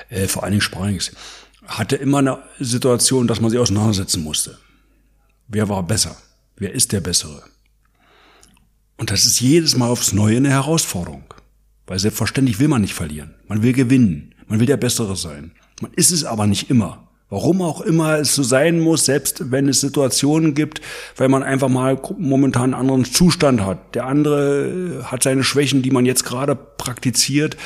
[0.10, 1.12] äh, vor allen Dingen Sparings,
[1.66, 4.58] hatte immer eine Situation, dass man sich auseinandersetzen musste.
[5.48, 6.18] Wer war besser?
[6.58, 7.44] Wer ist der Bessere?
[9.04, 11.26] Und das ist jedes Mal aufs Neue eine Herausforderung.
[11.88, 13.36] Weil selbstverständlich will man nicht verlieren.
[13.50, 14.34] Man will gewinnen.
[14.48, 15.52] Man will der Bessere sein.
[15.82, 17.10] Man ist es aber nicht immer.
[17.30, 20.80] Warum auch immer es so sein muss, selbst wenn es Situationen gibt,
[21.18, 23.94] weil man einfach mal momentan einen anderen Zustand hat.
[23.94, 27.58] Der andere hat seine Schwächen, die man jetzt gerade praktiziert,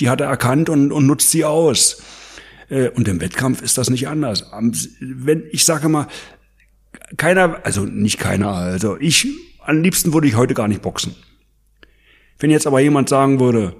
[0.00, 2.02] die hat er erkannt und, und nutzt sie aus.
[2.68, 4.50] Äh, und im Wettkampf ist das nicht anders.
[5.00, 6.08] Wenn ich sage mal,
[7.16, 9.28] keiner, also nicht keiner, also ich,
[9.66, 11.14] am liebsten würde ich heute gar nicht boxen.
[12.38, 13.74] Wenn jetzt aber jemand sagen würde,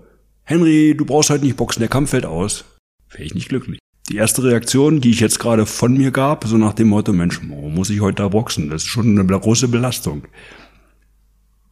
[0.44, 2.64] Henry, du brauchst heute nicht boxen, der Kampf fällt aus,
[3.10, 3.78] wäre ich nicht glücklich.
[4.10, 7.40] Die erste Reaktion, die ich jetzt gerade von mir gab, so nach dem Motto, Mensch,
[7.48, 8.68] warum muss ich heute da boxen?
[8.68, 10.24] Das ist schon eine große Belastung.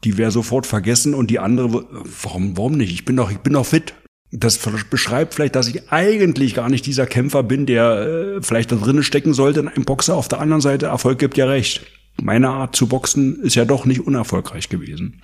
[0.04, 1.84] Die wäre sofort vergessen und die andere,
[2.22, 2.92] warum, warum nicht?
[2.92, 3.94] Ich bin doch, ich bin doch fit.
[4.30, 8.76] Das beschreibt vielleicht, dass ich eigentlich gar nicht dieser Kämpfer bin, der äh, vielleicht da
[8.76, 10.16] drinnen stecken sollte in einem Boxer.
[10.16, 11.84] Auf der anderen Seite, Erfolg gibt ja recht.
[12.20, 15.22] Meine Art zu boxen ist ja doch nicht unerfolgreich gewesen.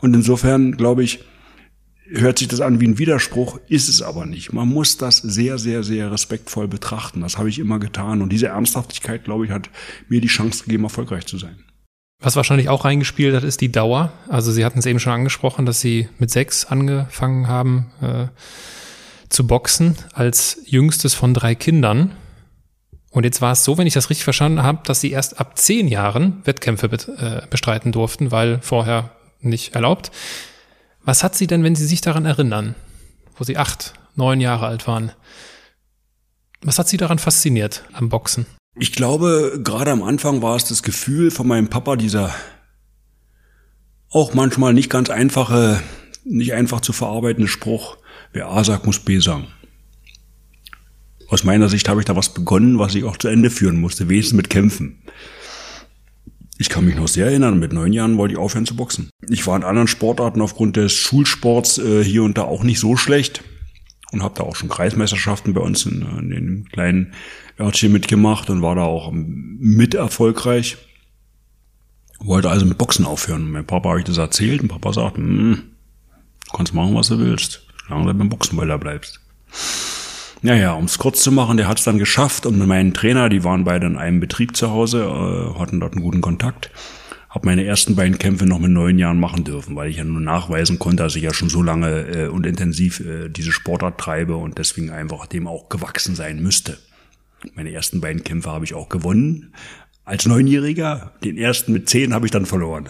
[0.00, 1.24] Und insofern, glaube ich,
[2.10, 4.52] hört sich das an wie ein Widerspruch, ist es aber nicht.
[4.52, 7.20] Man muss das sehr, sehr, sehr respektvoll betrachten.
[7.20, 8.22] Das habe ich immer getan.
[8.22, 9.68] Und diese Ernsthaftigkeit, glaube ich, hat
[10.08, 11.64] mir die Chance gegeben, erfolgreich zu sein.
[12.20, 14.12] Was wahrscheinlich auch reingespielt hat, ist die Dauer.
[14.28, 18.26] Also Sie hatten es eben schon angesprochen, dass Sie mit sechs angefangen haben äh,
[19.28, 22.12] zu boxen, als jüngstes von drei Kindern.
[23.10, 25.58] Und jetzt war es so, wenn ich das richtig verstanden habe, dass Sie erst ab
[25.58, 30.10] zehn Jahren Wettkämpfe äh, bestreiten durften, weil vorher nicht erlaubt.
[31.02, 32.74] Was hat sie denn, wenn Sie sich daran erinnern,
[33.36, 35.12] wo Sie acht, neun Jahre alt waren?
[36.60, 38.46] Was hat Sie daran fasziniert am Boxen?
[38.76, 42.34] Ich glaube, gerade am Anfang war es das Gefühl von meinem Papa, dieser
[44.10, 45.82] auch manchmal nicht ganz einfache,
[46.24, 47.98] nicht einfach zu verarbeitende Spruch,
[48.32, 49.48] wer A sagt, muss B sagen.
[51.28, 54.08] Aus meiner Sicht habe ich da was begonnen, was ich auch zu Ende führen musste,
[54.08, 55.02] wenigstens mit Kämpfen.
[56.56, 59.10] Ich kann mich noch sehr erinnern, mit neun Jahren wollte ich aufhören zu boxen.
[59.28, 62.96] Ich war in anderen Sportarten aufgrund des Schulsports äh, hier und da auch nicht so
[62.96, 63.44] schlecht
[64.10, 67.12] und habe da auch schon Kreismeisterschaften bei uns in, in den kleinen
[67.60, 70.78] Örtchen mitgemacht und war da auch mit erfolgreich.
[72.18, 73.52] Wollte also mit Boxen aufhören.
[73.52, 75.62] Mein Papa habe ich das erzählt und Papa sagt, hm,
[76.46, 79.20] du kannst machen, was du willst, solange du beim Boxen weiter bleibst.
[80.40, 83.28] Naja, um es kurz zu machen, der hat es dann geschafft und mit meinen Trainer,
[83.28, 86.70] die waren beide in einem Betrieb zu Hause, äh, hatten dort einen guten Kontakt.
[87.28, 90.20] Hab meine ersten beiden Kämpfe noch mit neun Jahren machen dürfen, weil ich ja nur
[90.20, 94.36] nachweisen konnte, dass ich ja schon so lange äh, und intensiv äh, diese Sportart treibe
[94.36, 96.78] und deswegen einfach dem auch gewachsen sein müsste.
[97.54, 99.52] Meine ersten beiden Kämpfe habe ich auch gewonnen,
[100.08, 102.88] als Neunjähriger, den ersten mit zehn habe ich dann verloren.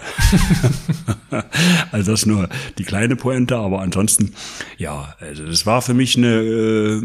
[1.90, 2.48] also das nur
[2.78, 4.34] die kleine Pointe, aber ansonsten,
[4.76, 7.02] ja, also das war für mich eine äh,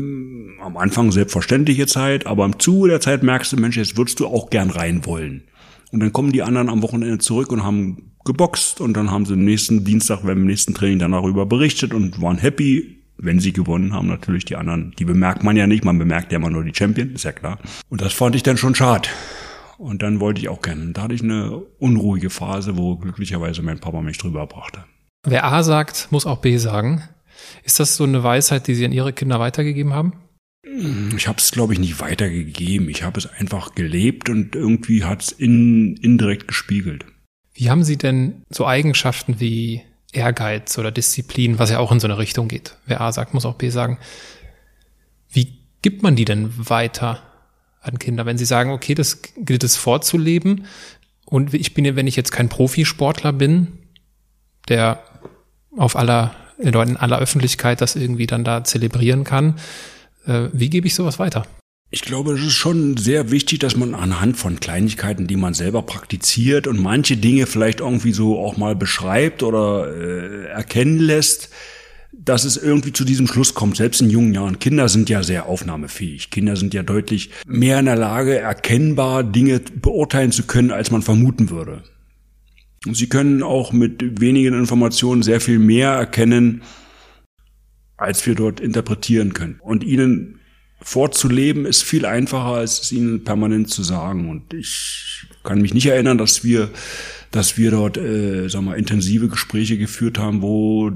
[0.61, 4.27] am Anfang selbstverständliche Zeit, aber im Zuge der Zeit merkst du, Mensch, jetzt würdest du
[4.27, 5.45] auch gern rein wollen.
[5.91, 9.33] Und dann kommen die anderen am Wochenende zurück und haben geboxt und dann haben sie
[9.33, 13.93] am nächsten Dienstag beim nächsten Training dann darüber berichtet und waren happy, wenn sie gewonnen
[13.93, 16.73] haben, natürlich die anderen, die bemerkt man ja nicht, man bemerkt ja immer nur die
[16.75, 17.57] Champion, ist ja klar.
[17.89, 19.09] Und das fand ich dann schon schade.
[19.83, 20.93] Und dann wollte ich auch gerne.
[20.93, 24.85] Da hatte ich eine unruhige Phase, wo glücklicherweise mein Papa mich drüber brachte.
[25.25, 27.03] Wer A sagt, muss auch B sagen.
[27.63, 30.13] Ist das so eine Weisheit, die Sie an Ihre Kinder weitergegeben haben?
[31.15, 32.87] Ich habe es, glaube ich, nicht weitergegeben.
[32.87, 37.05] Ich habe es einfach gelebt und irgendwie hat es in, indirekt gespiegelt.
[37.53, 39.81] Wie haben Sie denn so Eigenschaften wie
[40.13, 42.77] Ehrgeiz oder Disziplin, was ja auch in so eine Richtung geht?
[42.85, 43.97] Wer A sagt, muss auch B sagen.
[45.29, 47.21] Wie gibt man die denn weiter?
[47.83, 48.25] An Kinder.
[48.25, 50.65] Wenn sie sagen, okay, das gilt es vorzuleben
[51.25, 53.67] und ich bin, wenn ich jetzt kein Profisportler bin,
[54.69, 55.03] der
[55.77, 59.59] auf aller, in aller Öffentlichkeit das irgendwie dann da zelebrieren kann,
[60.25, 61.45] äh, wie gebe ich sowas weiter?
[61.91, 65.83] Ich glaube, es ist schon sehr wichtig, dass man anhand von Kleinigkeiten, die man selber
[65.83, 71.49] praktiziert und manche Dinge vielleicht irgendwie so auch mal beschreibt oder äh, erkennen lässt,
[72.15, 74.59] dass es irgendwie zu diesem Schluss kommt, selbst in jungen Jahren.
[74.59, 76.29] Kinder sind ja sehr aufnahmefähig.
[76.29, 81.01] Kinder sind ja deutlich mehr in der Lage, erkennbar Dinge beurteilen zu können, als man
[81.01, 81.83] vermuten würde.
[82.85, 86.61] Und sie können auch mit wenigen Informationen sehr viel mehr erkennen,
[87.97, 89.59] als wir dort interpretieren können.
[89.61, 90.39] Und ihnen
[90.81, 94.29] vorzuleben ist viel einfacher, als es ihnen permanent zu sagen.
[94.29, 96.69] Und ich kann mich nicht erinnern, dass wir,
[97.31, 100.91] dass wir dort, äh, sag mal, intensive Gespräche geführt haben, wo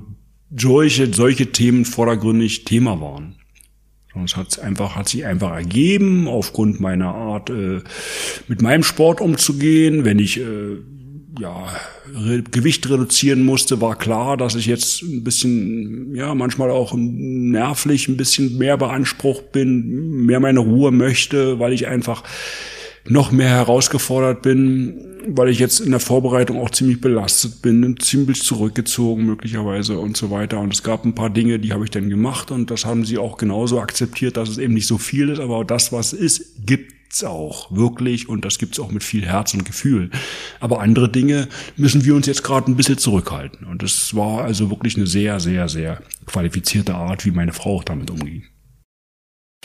[0.56, 3.36] solche, solche Themen vordergründig Thema waren.
[4.24, 7.82] Es hat einfach, hat sich einfach ergeben, aufgrund meiner Art, äh,
[8.48, 10.06] mit meinem Sport umzugehen.
[10.06, 10.78] Wenn ich äh,
[11.40, 11.68] ja,
[12.14, 18.08] Re Gewicht reduzieren musste, war klar, dass ich jetzt ein bisschen, ja, manchmal auch nervlich
[18.08, 22.24] ein bisschen mehr beansprucht bin, mehr meine Ruhe möchte, weil ich einfach
[23.10, 28.04] noch mehr herausgefordert bin, weil ich jetzt in der Vorbereitung auch ziemlich belastet bin und
[28.04, 30.60] ziemlich zurückgezogen möglicherweise und so weiter.
[30.60, 33.18] Und es gab ein paar Dinge, die habe ich dann gemacht und das haben sie
[33.18, 36.66] auch genauso akzeptiert, dass es eben nicht so viel ist, aber das, was es ist,
[36.66, 40.10] gibt's auch wirklich und das gibt's auch mit viel Herz und Gefühl.
[40.60, 43.66] Aber andere Dinge müssen wir uns jetzt gerade ein bisschen zurückhalten.
[43.66, 47.84] Und das war also wirklich eine sehr, sehr, sehr qualifizierte Art, wie meine Frau auch
[47.84, 48.44] damit umging.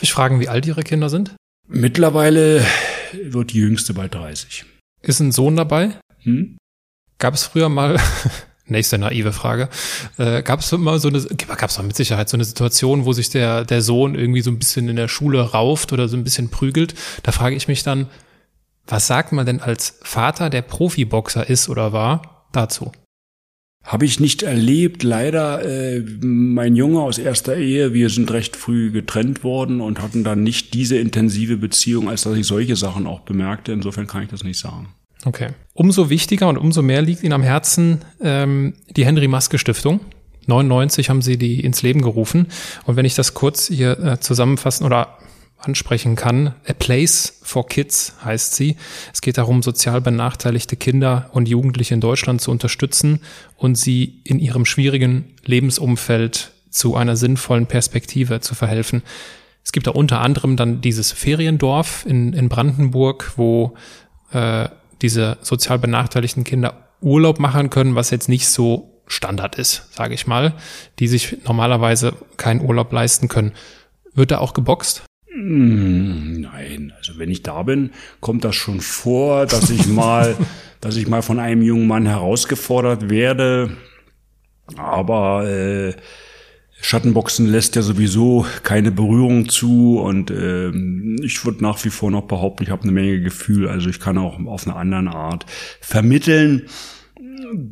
[0.01, 1.35] Ich frage, wie alt Ihre Kinder sind?
[1.67, 2.65] Mittlerweile
[3.23, 4.65] wird die jüngste bald 30.
[5.01, 5.97] Ist ein Sohn dabei?
[6.19, 6.57] Hm?
[7.17, 7.99] Gab es früher mal,
[8.65, 9.69] nächste naive Frage,
[10.17, 13.29] äh, gab es mal so eine, gab es mit Sicherheit so eine Situation, wo sich
[13.29, 16.49] der, der Sohn irgendwie so ein bisschen in der Schule rauft oder so ein bisschen
[16.49, 16.95] prügelt?
[17.23, 18.07] Da frage ich mich dann,
[18.85, 22.91] was sagt man denn als Vater, der Profiboxer ist oder war, dazu?
[23.83, 25.63] Habe ich nicht erlebt, leider.
[25.65, 30.41] Äh, mein Junge aus erster Ehe, wir sind recht früh getrennt worden und hatten dann
[30.41, 33.73] nicht diese intensive Beziehung, als dass ich solche Sachen auch bemerkte.
[33.73, 34.87] Insofern kann ich das nicht sagen.
[35.25, 35.49] Okay.
[35.73, 39.99] Umso wichtiger und umso mehr liegt Ihnen am Herzen ähm, die Henry Maske Stiftung.
[40.47, 42.47] 99 haben Sie die ins Leben gerufen.
[42.85, 45.17] Und wenn ich das kurz hier äh, zusammenfassen oder
[45.63, 46.55] ansprechen kann.
[46.67, 48.75] A Place for Kids heißt sie.
[49.13, 53.21] Es geht darum, sozial benachteiligte Kinder und Jugendliche in Deutschland zu unterstützen
[53.57, 59.03] und sie in ihrem schwierigen Lebensumfeld zu einer sinnvollen Perspektive zu verhelfen.
[59.63, 63.75] Es gibt da unter anderem dann dieses Feriendorf in, in Brandenburg, wo
[64.31, 64.67] äh,
[65.01, 70.27] diese sozial benachteiligten Kinder Urlaub machen können, was jetzt nicht so Standard ist, sage ich
[70.27, 70.53] mal,
[70.99, 73.51] die sich normalerweise keinen Urlaub leisten können.
[74.13, 75.03] Wird da auch geboxt?
[75.33, 80.35] Hm, nein, also wenn ich da bin, kommt das schon vor, dass ich mal,
[80.79, 83.71] dass ich mal von einem jungen Mann herausgefordert werde.
[84.77, 85.93] Aber äh,
[86.81, 90.69] Schattenboxen lässt ja sowieso keine Berührung zu und äh,
[91.23, 93.67] ich würde nach wie vor noch behaupten, ich habe eine Menge Gefühl.
[93.67, 95.45] Also ich kann auch auf eine andere Art
[95.81, 96.67] vermitteln,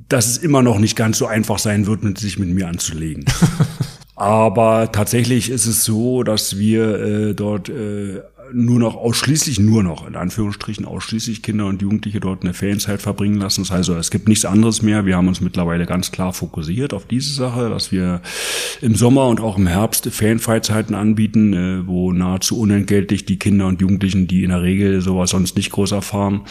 [0.10, 3.26] dass es immer noch nicht ganz so einfach sein wird, sich mit mir anzulegen.
[4.22, 8.22] Aber tatsächlich ist es so, dass wir äh, dort äh,
[8.54, 13.40] nur noch ausschließlich, nur noch, in Anführungsstrichen ausschließlich Kinder und Jugendliche dort eine Ferienzeit verbringen
[13.40, 13.62] lassen.
[13.62, 15.06] Das heißt, also, es gibt nichts anderes mehr.
[15.06, 18.22] Wir haben uns mittlerweile ganz klar fokussiert auf diese Sache, dass wir
[18.82, 23.82] im Sommer und auch im Herbst Ferienfreizeiten anbieten, äh, wo nahezu unentgeltlich die Kinder und
[23.82, 26.42] Jugendlichen, die in der Regel sowas sonst nicht groß erfahren,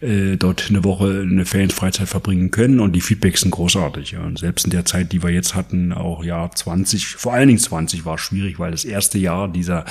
[0.00, 2.80] äh, dort eine Woche eine Ferienfreizeit verbringen können.
[2.80, 4.16] Und die Feedbacks sind großartig.
[4.16, 7.60] Und selbst in der Zeit, die wir jetzt hatten, auch Jahr 20, vor allen Dingen
[7.60, 9.84] 20 war schwierig, weil das erste Jahr dieser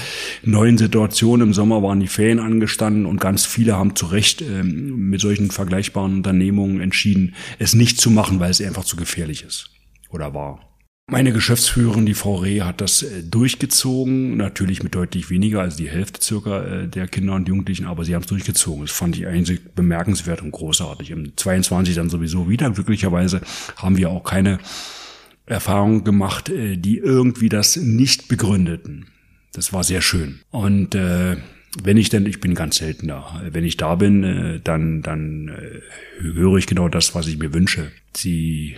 [0.43, 5.09] neuen Situation im Sommer waren die Ferien angestanden und ganz viele haben zu Recht ähm,
[5.09, 9.71] mit solchen vergleichbaren Unternehmungen entschieden, es nicht zu machen, weil es einfach zu gefährlich ist
[10.09, 10.61] oder war.
[11.09, 15.89] Meine Geschäftsführerin, die Frau Reh, hat das äh, durchgezogen, natürlich mit deutlich weniger, als die
[15.89, 18.81] Hälfte circa äh, der Kinder und Jugendlichen, aber sie haben es durchgezogen.
[18.81, 21.11] Das fand ich eigentlich bemerkenswert und großartig.
[21.11, 22.69] Im 22 dann sowieso wieder.
[22.69, 23.41] Glücklicherweise
[23.77, 24.59] haben wir auch keine
[25.47, 29.07] Erfahrungen gemacht, äh, die irgendwie das nicht begründeten.
[29.57, 30.41] Das war sehr schön.
[30.51, 31.35] Und äh,
[31.81, 33.41] wenn ich denn, ich bin ganz selten da.
[33.49, 37.55] Wenn ich da bin, äh, dann, dann äh, höre ich genau das, was ich mir
[37.55, 37.91] wünsche.
[38.15, 38.75] Sie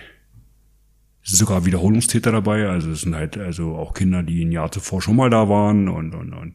[1.22, 5.02] sind sogar Wiederholungstäter dabei, also es sind halt also auch Kinder, die ein Jahr zuvor
[5.02, 6.54] schon mal da waren und und und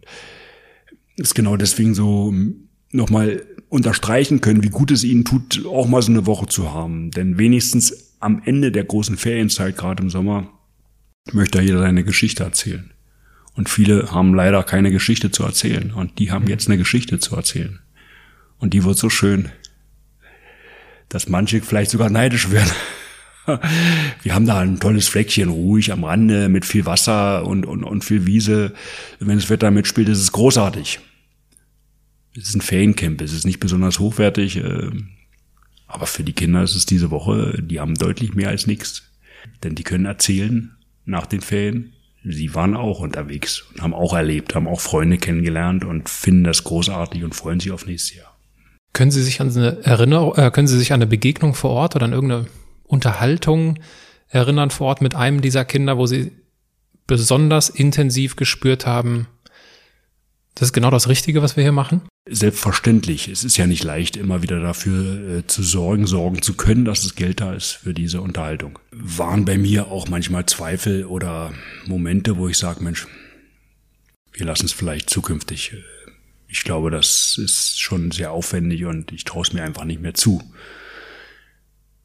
[1.17, 2.33] ist genau deswegen so
[2.91, 7.11] nochmal unterstreichen können, wie gut es ihnen tut, auch mal so eine Woche zu haben.
[7.11, 10.49] Denn wenigstens am Ende der großen Ferienzeit, gerade im Sommer,
[11.31, 12.94] möchte jeder seine Geschichte erzählen.
[13.55, 15.91] Und viele haben leider keine Geschichte zu erzählen.
[15.91, 17.79] Und die haben jetzt eine Geschichte zu erzählen.
[18.57, 19.49] Und die wird so schön,
[21.09, 22.71] dass manche vielleicht sogar neidisch werden.
[24.23, 28.03] Wir haben da ein tolles Fleckchen, ruhig am Rande, mit viel Wasser und, und, und
[28.03, 28.73] viel Wiese.
[29.19, 30.99] Wenn das Wetter mitspielt, ist es großartig.
[32.35, 34.91] Es ist ein Feriencamp, es ist nicht besonders hochwertig, äh,
[35.87, 39.03] aber für die Kinder ist es diese Woche, die haben deutlich mehr als nichts.
[39.63, 40.75] Denn die können erzählen
[41.05, 41.93] nach den Ferien,
[42.27, 46.63] sie waren auch unterwegs und haben auch erlebt, haben auch Freunde kennengelernt und finden das
[46.63, 48.35] großartig und freuen sich auf nächstes Jahr.
[48.93, 51.95] Können Sie sich an eine Erinnerung, äh, können Sie sich an eine Begegnung vor Ort
[51.95, 52.47] oder an irgendeine
[52.83, 53.77] Unterhaltung
[54.29, 56.31] erinnern vor Ort mit einem dieser Kinder, wo Sie
[57.07, 59.27] besonders intensiv gespürt haben,
[60.55, 62.01] das ist genau das Richtige, was wir hier machen?
[62.27, 63.27] Selbstverständlich.
[63.27, 67.03] Es ist ja nicht leicht, immer wieder dafür äh, zu sorgen, sorgen zu können, dass
[67.03, 68.79] das Geld da ist für diese Unterhaltung.
[68.91, 71.53] Waren bei mir auch manchmal Zweifel oder
[71.85, 73.05] Momente, wo ich sage, Mensch,
[74.33, 75.75] wir lassen es vielleicht zukünftig.
[76.47, 80.15] Ich glaube, das ist schon sehr aufwendig und ich traue es mir einfach nicht mehr
[80.15, 80.41] zu.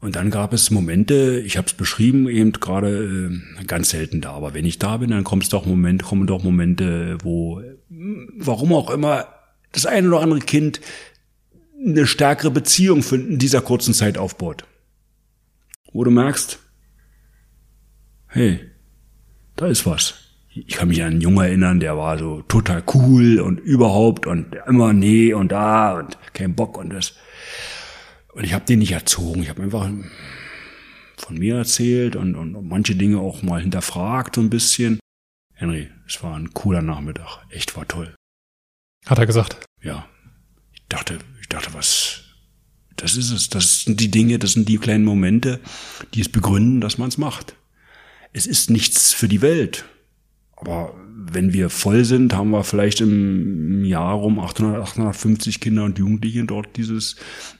[0.01, 4.33] Und dann gab es Momente, ich habe es beschrieben, eben gerade äh, ganz selten da,
[4.33, 8.73] aber wenn ich da bin, dann kommt es doch Momente, kommen doch Momente, wo, warum
[8.73, 9.27] auch immer,
[9.71, 10.81] das eine oder andere Kind
[11.83, 14.65] eine stärkere Beziehung in dieser kurzen Zeit aufbaut.
[15.91, 16.59] Wo du merkst,
[18.27, 18.59] hey,
[19.55, 20.15] da ist was.
[20.53, 24.55] Ich kann mich an einen Jungen erinnern, der war so total cool und überhaupt und
[24.67, 27.15] immer nee und da und kein Bock und das.
[28.33, 29.43] Und ich habe den nicht erzogen.
[29.43, 29.89] Ich habe einfach
[31.17, 34.99] von mir erzählt und, und manche Dinge auch mal hinterfragt so ein bisschen.
[35.53, 37.45] Henry, es war ein cooler Nachmittag.
[37.49, 38.13] Echt war toll.
[39.05, 39.57] Hat er gesagt?
[39.81, 40.05] Ja.
[40.73, 42.21] Ich dachte, ich dachte, was,
[42.95, 43.49] das ist es.
[43.49, 45.59] Das sind die Dinge, das sind die kleinen Momente,
[46.13, 47.55] die es begründen, dass man es macht.
[48.33, 49.85] Es ist nichts für die Welt.
[50.55, 55.97] Aber wenn wir voll sind, haben wir vielleicht im Jahr rum 800, 850 Kinder und
[55.97, 57.15] Jugendliche dort dieses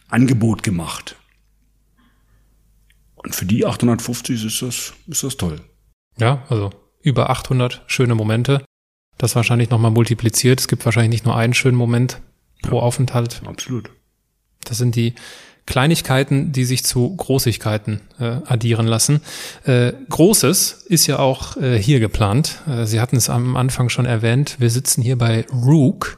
[0.07, 1.15] Angebot gemacht.
[3.15, 5.61] Und für die 850 ist das, ist das toll.
[6.17, 6.71] Ja, also
[7.01, 8.63] über 800 schöne Momente.
[9.21, 10.59] Das wahrscheinlich nochmal multipliziert.
[10.59, 12.17] Es gibt wahrscheinlich nicht nur einen schönen Moment
[12.63, 13.43] pro ja, Aufenthalt.
[13.45, 13.91] Absolut.
[14.63, 15.13] Das sind die
[15.67, 19.21] Kleinigkeiten, die sich zu Großigkeiten äh, addieren lassen.
[19.63, 22.63] Äh, Großes ist ja auch äh, hier geplant.
[22.67, 24.55] Äh, Sie hatten es am Anfang schon erwähnt.
[24.57, 26.17] Wir sitzen hier bei Rook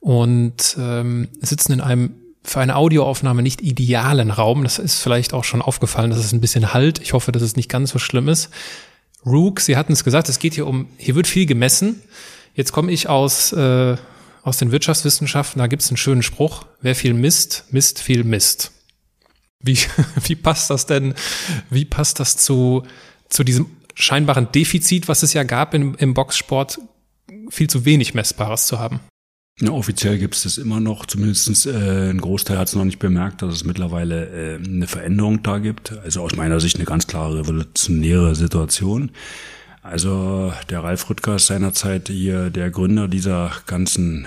[0.00, 4.64] und ähm, sitzen in einem für eine Audioaufnahme nicht idealen Raum.
[4.64, 7.00] Das ist vielleicht auch schon aufgefallen, dass es ein bisschen halt.
[7.00, 8.50] Ich hoffe, dass es nicht ganz so schlimm ist.
[9.24, 12.02] Rook, Sie hatten es gesagt, es geht hier um, hier wird viel gemessen.
[12.54, 13.96] Jetzt komme ich aus, äh,
[14.42, 18.72] aus den Wirtschaftswissenschaften, da gibt es einen schönen Spruch, wer viel misst, misst viel Mist.
[19.60, 19.78] Wie,
[20.24, 21.14] wie passt das denn,
[21.70, 22.82] wie passt das zu,
[23.28, 26.80] zu diesem scheinbaren Defizit, was es ja gab im, im Boxsport,
[27.50, 29.00] viel zu wenig Messbares zu haben?
[29.60, 32.98] Ja, offiziell gibt es das immer noch, zumindest äh, ein Großteil hat es noch nicht
[32.98, 35.92] bemerkt, dass es mittlerweile äh, eine Veränderung da gibt.
[35.98, 39.10] Also aus meiner Sicht eine ganz klare revolutionäre Situation.
[39.82, 44.26] Also der Ralf Rüttger ist seinerzeit hier der Gründer dieser ganzen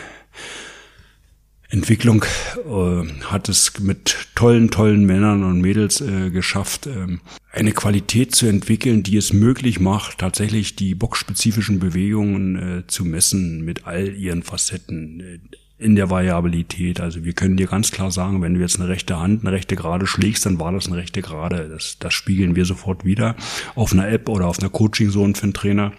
[1.70, 2.24] Entwicklung
[2.66, 7.18] äh, hat es mit tollen, tollen Männern und Mädels äh, geschafft, äh,
[7.52, 13.64] eine Qualität zu entwickeln, die es möglich macht, tatsächlich die boxspezifischen Bewegungen äh, zu messen
[13.66, 15.40] mit all ihren Facetten äh,
[15.78, 17.02] in der Variabilität.
[17.02, 19.76] Also wir können dir ganz klar sagen, wenn du jetzt eine rechte Hand, eine rechte
[19.76, 21.68] Gerade schlägst, dann war das eine rechte Gerade.
[21.68, 23.36] Das, das spiegeln wir sofort wieder
[23.76, 25.92] auf einer App oder auf einer Coaching-Zone für einen Trainer.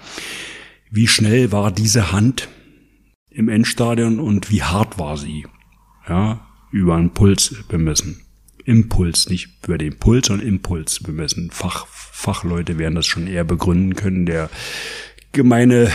[0.90, 2.48] Wie schnell war diese Hand
[3.28, 5.44] im Endstadion und wie hart war sie?
[6.08, 8.22] Ja, über einen Puls bemessen.
[8.64, 11.50] Impuls, nicht über den Puls, sondern Impuls bemessen.
[11.52, 14.26] Fach, Fachleute werden das schon eher begründen können.
[14.26, 14.50] Der
[15.32, 15.90] gemeine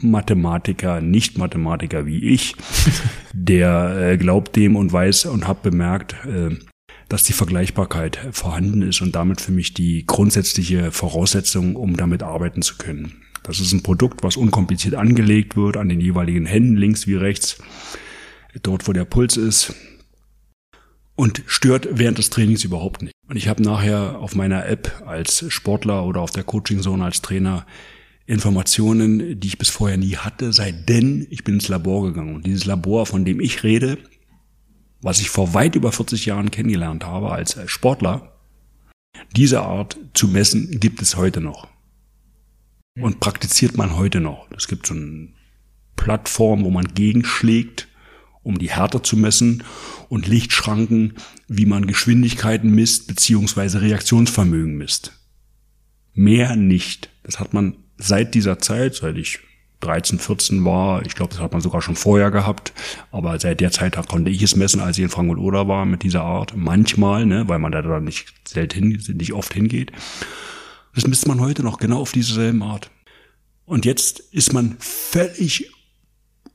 [0.00, 2.54] Mathematiker, nicht Mathematiker wie ich,
[3.32, 6.56] der äh, glaubt dem und weiß und hat bemerkt, äh,
[7.08, 12.62] dass die Vergleichbarkeit vorhanden ist und damit für mich die grundsätzliche Voraussetzung, um damit arbeiten
[12.62, 13.22] zu können.
[13.42, 17.58] Das ist ein Produkt, was unkompliziert angelegt wird an den jeweiligen Händen, links wie rechts
[18.62, 19.74] dort wo der Puls ist
[21.16, 23.14] und stört während des Trainings überhaupt nicht.
[23.28, 27.22] Und ich habe nachher auf meiner App als Sportler oder auf der Coaching Zone als
[27.22, 27.66] Trainer
[28.26, 32.34] Informationen, die ich bis vorher nie hatte, sei denn ich bin ins Labor gegangen.
[32.34, 33.98] Und dieses Labor, von dem ich rede,
[35.02, 38.32] was ich vor weit über 40 Jahren kennengelernt habe als Sportler,
[39.36, 41.68] diese Art zu messen gibt es heute noch.
[42.98, 44.48] Und praktiziert man heute noch.
[44.56, 45.28] Es gibt so eine
[45.96, 47.88] Plattform, wo man gegenschlägt
[48.44, 49.64] um die Härte zu messen
[50.08, 51.14] und Lichtschranken,
[51.48, 55.12] wie man Geschwindigkeiten misst beziehungsweise Reaktionsvermögen misst.
[56.12, 57.08] Mehr nicht.
[57.24, 59.40] Das hat man seit dieser Zeit, seit ich
[59.80, 62.72] 13, 14 war, ich glaube, das hat man sogar schon vorher gehabt,
[63.10, 66.02] aber seit der Zeit konnte ich es messen, als ich in Frankfurt oder war mit
[66.02, 66.56] dieser Art.
[66.56, 69.92] Manchmal, ne, weil man da dann nicht selten, nicht oft hingeht.
[70.94, 72.90] Das misst man heute noch genau auf dieselben Art.
[73.66, 75.70] Und jetzt ist man völlig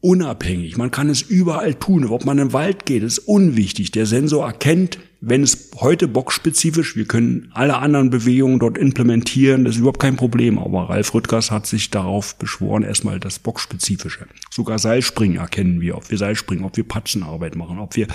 [0.02, 0.78] unabhängig.
[0.78, 2.06] Man kann es überall tun.
[2.06, 3.91] Ob man im Wald geht, ist unwichtig.
[3.91, 9.76] Der Sensor erkennt, wenn es heute boxspezifisch, wir können alle anderen Bewegungen dort implementieren, das
[9.76, 10.58] ist überhaupt kein Problem.
[10.58, 14.28] Aber Ralf Rüttgers hat sich darauf beschworen, erstmal das boxspezifische.
[14.50, 18.08] Sogar Seilspringen erkennen wir, ob wir Seilspringen, ob wir Patzenarbeit machen, ob wir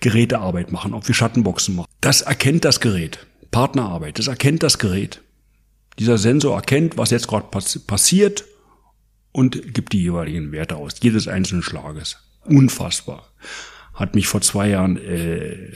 [0.00, 1.88] Gerätearbeit machen, ob wir Schattenboxen machen.
[2.00, 3.26] Das erkennt das Gerät.
[3.50, 5.22] Partnerarbeit, das erkennt das Gerät.
[5.98, 8.44] Dieser Sensor erkennt, was jetzt gerade passiert
[9.36, 12.16] und gibt die jeweiligen Werte aus, jedes einzelnen Schlages.
[12.46, 13.30] Unfassbar.
[13.92, 15.72] Hat mich vor zwei Jahren äh,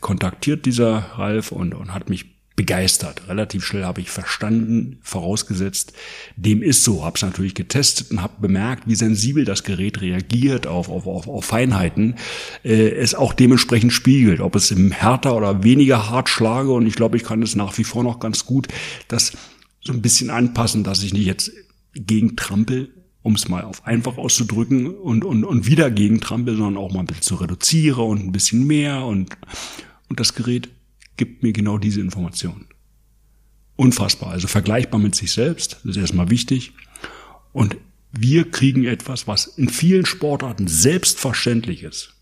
[0.00, 3.26] kontaktiert, dieser Ralf, und, und hat mich begeistert.
[3.26, 5.92] Relativ schnell habe ich verstanden, vorausgesetzt,
[6.36, 7.04] dem ist so.
[7.04, 11.26] Habe es natürlich getestet und habe bemerkt, wie sensibel das Gerät reagiert auf, auf, auf,
[11.26, 12.14] auf Feinheiten,
[12.62, 16.70] äh, es auch dementsprechend spiegelt, ob es im härter oder weniger hart schlage.
[16.70, 18.68] Und ich glaube, ich kann es nach wie vor noch ganz gut
[19.08, 19.32] das
[19.80, 21.50] so ein bisschen anpassen, dass ich nicht jetzt
[21.94, 22.90] gegen trampel,
[23.22, 27.06] um es mal auf einfach auszudrücken und, und, und wieder gegentrampel, sondern auch mal ein
[27.06, 29.36] bisschen zu reduzieren und ein bisschen mehr und,
[30.08, 30.70] und das Gerät
[31.16, 32.66] gibt mir genau diese Information.
[33.76, 36.72] Unfassbar, also vergleichbar mit sich selbst, das ist erstmal wichtig.
[37.52, 37.76] Und
[38.12, 42.14] wir kriegen etwas, was in vielen Sportarten selbstverständlich ist.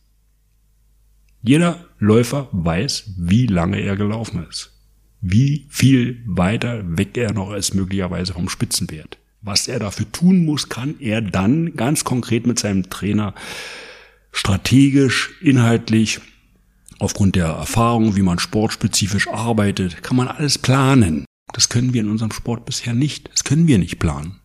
[1.42, 4.72] Jeder Läufer weiß, wie lange er gelaufen ist.
[5.20, 9.18] Wie viel weiter weg er noch ist, möglicherweise vom Spitzenwert.
[9.40, 13.34] Was er dafür tun muss, kann er dann ganz konkret mit seinem Trainer
[14.32, 16.20] strategisch, inhaltlich,
[16.98, 21.24] aufgrund der Erfahrung, wie man sportspezifisch arbeitet, kann man alles planen.
[21.52, 23.30] Das können wir in unserem Sport bisher nicht.
[23.32, 24.40] Das können wir nicht planen.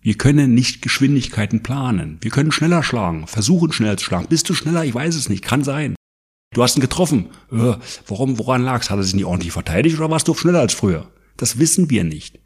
[0.00, 2.18] Wir können nicht Geschwindigkeiten planen.
[2.20, 4.26] Wir können schneller schlagen, versuchen schneller zu schlagen.
[4.28, 4.84] Bist du schneller?
[4.84, 5.44] Ich weiß es nicht.
[5.44, 5.94] Kann sein.
[6.52, 7.30] Du hast ihn getroffen.
[7.50, 7.74] Äh,
[8.06, 8.90] warum, woran lag's?
[8.90, 11.10] Hat er sich nicht ordentlich verteidigt oder warst du schneller als früher?
[11.36, 12.38] Das wissen wir nicht.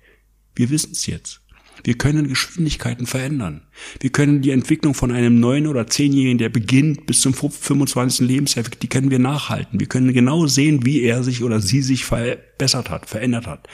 [0.55, 1.41] Wir wissen es jetzt.
[1.85, 3.63] Wir können Geschwindigkeiten verändern.
[4.01, 8.27] Wir können die Entwicklung von einem neun- oder zehnjährigen, der beginnt bis zum 25.
[8.27, 9.81] Lebensjahr, die können wir nachhalten.
[9.81, 13.69] Wir können genau sehen, wie er sich oder sie sich verbessert hat, verändert hat.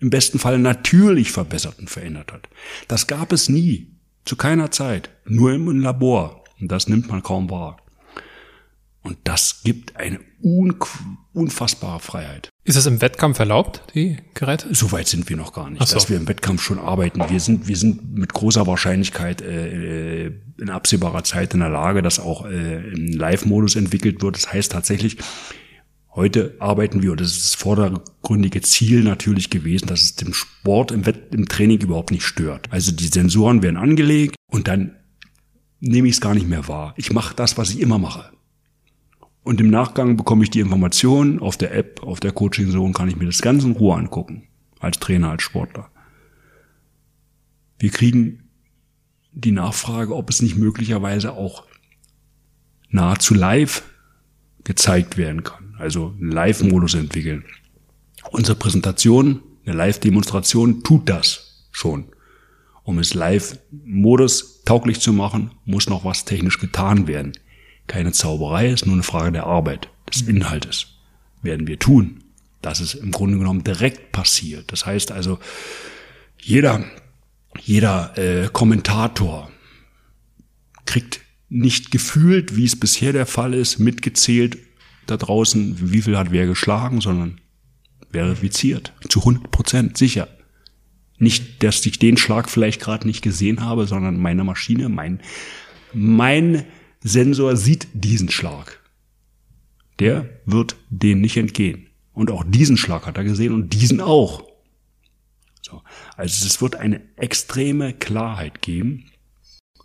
[0.00, 2.48] Im besten Fall natürlich verbessert und verändert hat.
[2.88, 3.88] Das gab es nie.
[4.24, 5.10] Zu keiner Zeit.
[5.24, 6.44] Nur im Labor.
[6.60, 7.78] Und das nimmt man kaum wahr.
[9.02, 10.18] Und das gibt eine
[11.36, 12.48] unfassbare Freiheit.
[12.64, 14.74] Ist es im Wettkampf erlaubt, die Geräte?
[14.74, 15.94] Soweit sind wir noch gar nicht, so.
[15.94, 17.22] dass wir im Wettkampf schon arbeiten.
[17.28, 22.18] Wir sind, wir sind mit großer Wahrscheinlichkeit äh, in absehbarer Zeit in der Lage, dass
[22.18, 24.36] auch äh, im Live-Modus entwickelt wird.
[24.36, 25.18] Das heißt tatsächlich,
[26.14, 30.90] heute arbeiten wir, und das ist das vordergründige Ziel natürlich gewesen, dass es dem Sport
[30.90, 32.68] im, Wett im Training überhaupt nicht stört.
[32.72, 34.96] Also die Sensoren werden angelegt und dann
[35.80, 36.94] nehme ich es gar nicht mehr wahr.
[36.96, 38.30] Ich mache das, was ich immer mache.
[39.46, 43.08] Und im Nachgang bekomme ich die Informationen auf der App, auf der Coaching Zone, kann
[43.08, 44.48] ich mir das Ganze in Ruhe angucken.
[44.80, 45.88] Als Trainer, als Sportler.
[47.78, 48.50] Wir kriegen
[49.30, 51.64] die Nachfrage, ob es nicht möglicherweise auch
[52.88, 53.84] nahezu live
[54.64, 55.76] gezeigt werden kann.
[55.78, 57.44] Also einen Live-Modus entwickeln.
[58.32, 62.06] Unsere Präsentation, eine Live-Demonstration tut das schon.
[62.82, 67.34] Um es Live-Modus tauglich zu machen, muss noch was technisch getan werden
[67.86, 70.86] keine Zauberei, ist nur eine Frage der Arbeit, des Inhaltes.
[71.42, 72.24] Werden wir tun.
[72.62, 74.72] Das ist im Grunde genommen direkt passiert.
[74.72, 75.38] Das heißt also,
[76.40, 76.84] jeder,
[77.60, 79.50] jeder äh, Kommentator
[80.84, 84.58] kriegt nicht gefühlt, wie es bisher der Fall ist, mitgezählt
[85.06, 87.40] da draußen, wie viel hat wer geschlagen, sondern
[88.10, 88.92] verifiziert.
[89.08, 90.28] Zu 100 Prozent sicher.
[91.18, 95.20] Nicht, dass ich den Schlag vielleicht gerade nicht gesehen habe, sondern meine Maschine, mein,
[95.92, 96.64] mein
[97.06, 98.80] Sensor sieht diesen Schlag.
[100.00, 101.86] Der wird dem nicht entgehen.
[102.12, 104.42] Und auch diesen Schlag hat er gesehen und diesen auch.
[105.62, 105.82] So.
[106.16, 109.10] Also es wird eine extreme Klarheit geben.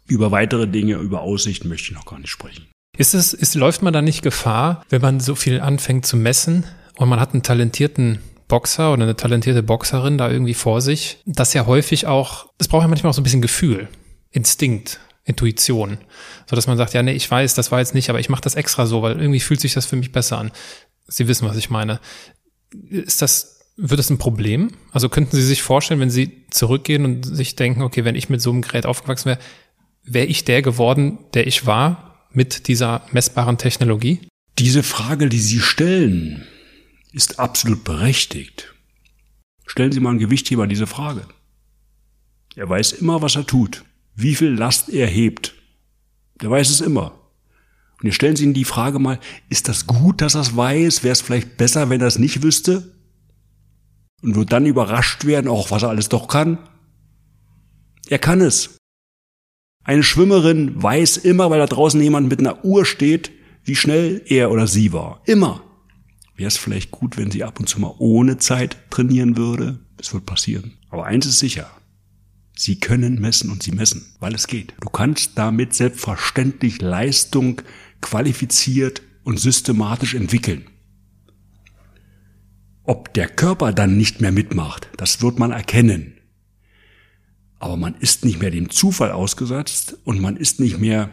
[0.07, 2.67] Über weitere Dinge, über Aussichten möchte ich noch gar nicht sprechen.
[2.97, 6.65] Ist es, ist, läuft man da nicht Gefahr, wenn man so viel anfängt zu messen
[6.97, 11.53] und man hat einen talentierten Boxer oder eine talentierte Boxerin da irgendwie vor sich, dass
[11.53, 13.87] ja häufig auch, es braucht ja manchmal auch so ein bisschen Gefühl,
[14.31, 14.99] Instinkt.
[15.31, 15.97] Intuition.
[16.49, 18.41] So dass man sagt, ja, nee, ich weiß, das war jetzt nicht, aber ich mache
[18.41, 20.51] das extra so, weil irgendwie fühlt sich das für mich besser an.
[21.07, 21.99] Sie wissen, was ich meine.
[22.89, 24.71] Ist das, wird das ein Problem?
[24.91, 28.41] Also könnten Sie sich vorstellen, wenn Sie zurückgehen und sich denken, okay, wenn ich mit
[28.41, 29.39] so einem Gerät aufgewachsen wäre,
[30.03, 34.21] wäre ich der geworden, der ich war mit dieser messbaren Technologie?
[34.59, 36.45] Diese Frage, die Sie stellen,
[37.13, 38.73] ist absolut berechtigt.
[39.65, 41.25] Stellen Sie mal ein Gewichtheber diese Frage.
[42.55, 43.83] Er weiß immer, was er tut
[44.21, 45.53] wie viel Last er hebt.
[46.41, 47.13] Der weiß es immer.
[47.99, 49.19] Und jetzt stellen Sie ihn die Frage mal,
[49.49, 51.03] ist das gut, dass er es weiß?
[51.03, 52.95] Wäre es vielleicht besser, wenn er es nicht wüsste?
[54.23, 56.57] Und wird dann überrascht werden, auch was er alles doch kann?
[58.07, 58.77] Er kann es.
[59.83, 63.31] Eine Schwimmerin weiß immer, weil da draußen jemand mit einer Uhr steht,
[63.63, 65.21] wie schnell er oder sie war.
[65.25, 65.63] Immer.
[66.35, 69.79] Wäre es vielleicht gut, wenn sie ab und zu mal ohne Zeit trainieren würde?
[69.99, 70.73] Es wird passieren.
[70.89, 71.69] Aber eins ist sicher.
[72.55, 74.73] Sie können messen und sie messen, weil es geht.
[74.81, 77.61] Du kannst damit selbstverständlich Leistung
[78.01, 80.65] qualifiziert und systematisch entwickeln.
[82.83, 86.17] Ob der Körper dann nicht mehr mitmacht, das wird man erkennen.
[87.59, 91.11] Aber man ist nicht mehr dem Zufall ausgesetzt und man ist nicht mehr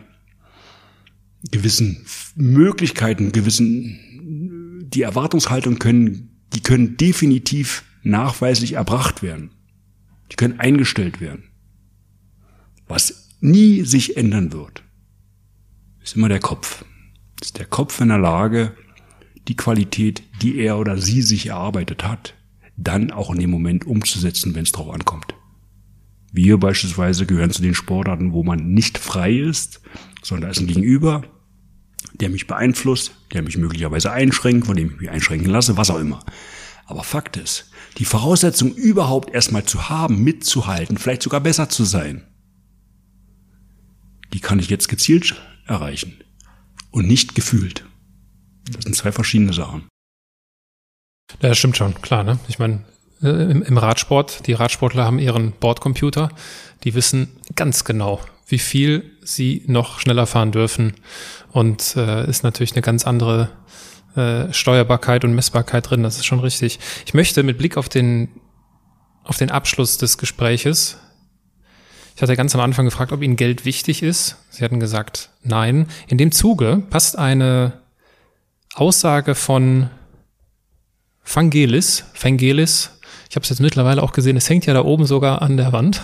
[1.51, 9.51] gewissen Möglichkeiten, gewissen, die Erwartungshaltung können, die können definitiv nachweislich erbracht werden.
[10.31, 11.45] Die können eingestellt werden.
[12.87, 14.83] Was nie sich ändern wird,
[16.03, 16.85] ist immer der Kopf.
[17.41, 18.74] Ist der Kopf in der Lage,
[19.47, 22.35] die Qualität, die er oder sie sich erarbeitet hat,
[22.76, 25.35] dann auch in dem Moment umzusetzen, wenn es drauf ankommt.
[26.33, 29.81] Wir beispielsweise gehören zu den Sportarten, wo man nicht frei ist,
[30.22, 31.24] sondern da ist ein Gegenüber,
[32.14, 35.99] der mich beeinflusst, der mich möglicherweise einschränkt, von dem ich mich einschränken lasse, was auch
[35.99, 36.20] immer.
[36.89, 42.26] Aber Fakt ist, die Voraussetzung überhaupt erstmal zu haben, mitzuhalten, vielleicht sogar besser zu sein,
[44.32, 45.36] die kann ich jetzt gezielt
[45.66, 46.24] erreichen
[46.91, 47.84] und nicht gefühlt.
[48.72, 49.82] Das sind zwei verschiedene Sachen.
[51.43, 52.24] Ja, das stimmt schon, klar.
[52.24, 52.39] Ne?
[52.49, 52.84] Ich meine,
[53.22, 56.30] äh, im, im Radsport, die Radsportler haben ihren Bordcomputer,
[56.84, 60.95] die wissen ganz genau, wie viel sie noch schneller fahren dürfen
[61.53, 63.51] und äh, ist natürlich eine ganz andere
[64.19, 66.03] äh, Steuerbarkeit und Messbarkeit drin.
[66.03, 66.79] Das ist schon richtig.
[67.07, 68.29] Ich möchte mit Blick auf den
[69.25, 70.99] auf den Abschluss des Gespräches
[72.19, 74.39] ich hatte ganz am Anfang gefragt, ob Ihnen Geld wichtig ist.
[74.51, 75.87] Sie hatten gesagt, nein.
[76.09, 77.75] In dem Zuge passt eine
[78.75, 79.89] Aussage von
[81.25, 82.91] Vangelis, Vangelis,
[83.31, 85.73] ich habe es jetzt mittlerweile auch gesehen, es hängt ja da oben sogar an der
[85.73, 86.03] Wand.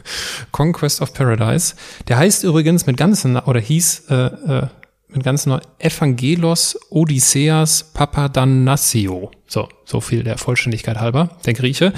[0.52, 1.76] Conquest of Paradise.
[2.08, 4.66] Der heißt übrigens mit ganzen, oder hieß äh, äh,
[5.14, 9.30] mit ganzen Evangelos Odysseas Papadanassio.
[9.46, 11.92] So, so viel der Vollständigkeit halber, der Grieche.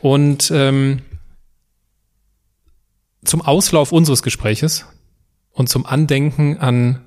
[0.00, 1.02] Und ähm,
[3.24, 4.86] zum Auslauf unseres Gespräches
[5.52, 7.04] und zum Andenken an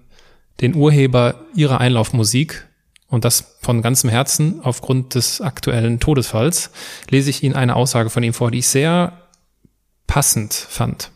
[0.61, 2.68] den Urheber ihrer Einlaufmusik
[3.07, 6.72] und das von ganzem Herzen aufgrund des aktuellen Todesfalls,
[7.09, 9.14] lese ich Ihnen eine Aussage von ihm vor, die ich sehr
[10.07, 11.12] passend fand.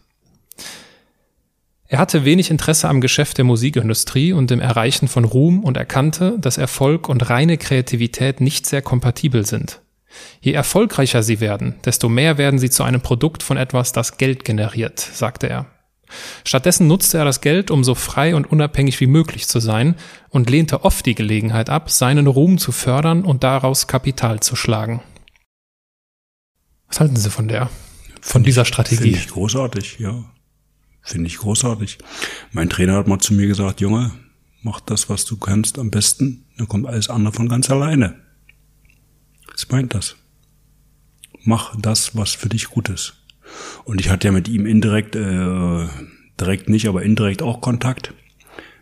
[1.89, 6.37] Er hatte wenig Interesse am Geschäft der Musikindustrie und dem Erreichen von Ruhm und erkannte,
[6.39, 9.81] dass Erfolg und reine Kreativität nicht sehr kompatibel sind.
[10.41, 14.43] Je erfolgreicher sie werden, desto mehr werden sie zu einem Produkt von etwas, das Geld
[14.43, 15.67] generiert, sagte er.
[16.43, 19.95] Stattdessen nutzte er das Geld, um so frei und unabhängig wie möglich zu sein
[20.29, 25.01] und lehnte oft die Gelegenheit ab, seinen Ruhm zu fördern und daraus Kapital zu schlagen.
[26.87, 27.69] Was halten Sie von der,
[28.21, 29.03] von dieser Strategie?
[29.03, 30.23] Finde ich großartig, ja.
[31.07, 31.99] Finde ich großartig.
[32.51, 34.11] Mein Trainer hat mal zu mir gesagt, Junge,
[34.61, 38.15] mach das, was du kannst, am besten, dann kommt alles andere von ganz alleine.
[39.49, 40.17] Was meint das?
[41.45, 43.13] Mach das, was für dich gut ist.
[43.85, 45.87] Und ich hatte ja mit ihm indirekt, äh,
[46.37, 48.13] direkt nicht, aber indirekt auch Kontakt,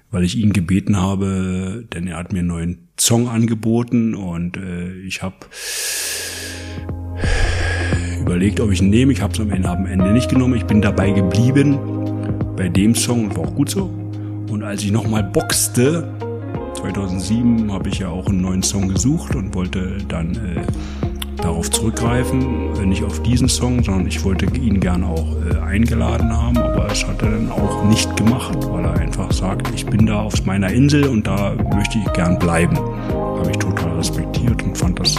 [0.10, 4.94] weil ich ihn gebeten habe, denn er hat mir einen neuen Song angeboten und äh,
[5.02, 5.36] ich habe
[8.20, 9.14] überlegt, ob ich ihn nehme.
[9.14, 10.56] Ich habe es am Ende nicht genommen.
[10.56, 12.05] Ich bin dabei geblieben
[12.56, 13.90] bei dem Song war auch gut so.
[14.50, 16.08] Und als ich nochmal boxte,
[16.76, 22.88] 2007 habe ich ja auch einen neuen Song gesucht und wollte dann äh, darauf zurückgreifen,
[22.88, 27.06] nicht auf diesen Song, sondern ich wollte ihn gern auch äh, eingeladen haben, aber es
[27.06, 30.70] hat er dann auch nicht gemacht, weil er einfach sagt, ich bin da auf meiner
[30.70, 32.78] Insel und da möchte ich gern bleiben.
[32.78, 35.16] Habe ich total respektiert und fand das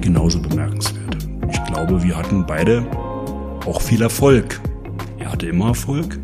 [0.00, 1.16] genauso bemerkenswert.
[1.50, 2.86] Ich glaube, wir hatten beide
[3.66, 4.60] auch viel Erfolg.
[5.18, 6.18] Er hatte immer Erfolg,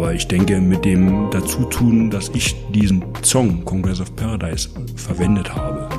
[0.00, 5.90] aber ich denke, mit dem Dazutun, dass ich diesen Song Congress of Paradise verwendet habe,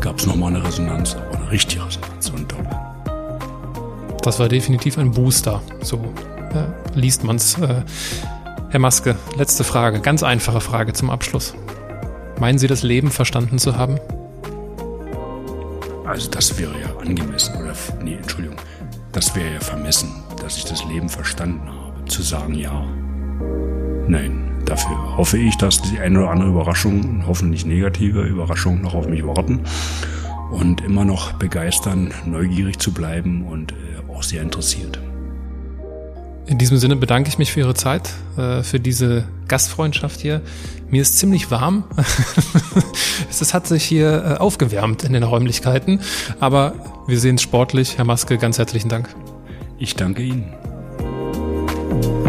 [0.00, 2.64] gab es nochmal eine Resonanz, aber eine richtige Resonanz und toll.
[4.22, 5.60] Das war definitiv ein Booster.
[5.80, 5.96] So
[6.54, 7.58] äh, liest man's.
[7.58, 7.82] Äh,
[8.70, 11.52] Herr Maske, letzte Frage, ganz einfache Frage zum Abschluss.
[12.38, 13.98] Meinen Sie, das Leben verstanden zu haben?
[16.06, 17.74] Also das wäre ja angemessen oder
[18.04, 18.58] nee, Entschuldigung,
[19.10, 21.77] das wäre ja vermessen, dass ich das Leben verstanden habe
[22.08, 22.86] zu sagen ja.
[24.08, 29.08] Nein, dafür hoffe ich, dass die eine oder andere Überraschung, hoffentlich negative Überraschung, noch auf
[29.08, 29.60] mich warten
[30.50, 34.98] und immer noch begeistern, neugierig zu bleiben und äh, auch sehr interessiert.
[36.46, 40.40] In diesem Sinne bedanke ich mich für Ihre Zeit, äh, für diese Gastfreundschaft hier.
[40.90, 41.84] Mir ist ziemlich warm.
[43.30, 46.00] es hat sich hier äh, aufgewärmt in den Räumlichkeiten,
[46.40, 46.74] aber
[47.06, 47.98] wir sehen es sportlich.
[47.98, 49.14] Herr Maske, ganz herzlichen Dank.
[49.78, 50.57] Ich danke Ihnen.
[52.00, 52.27] Bye.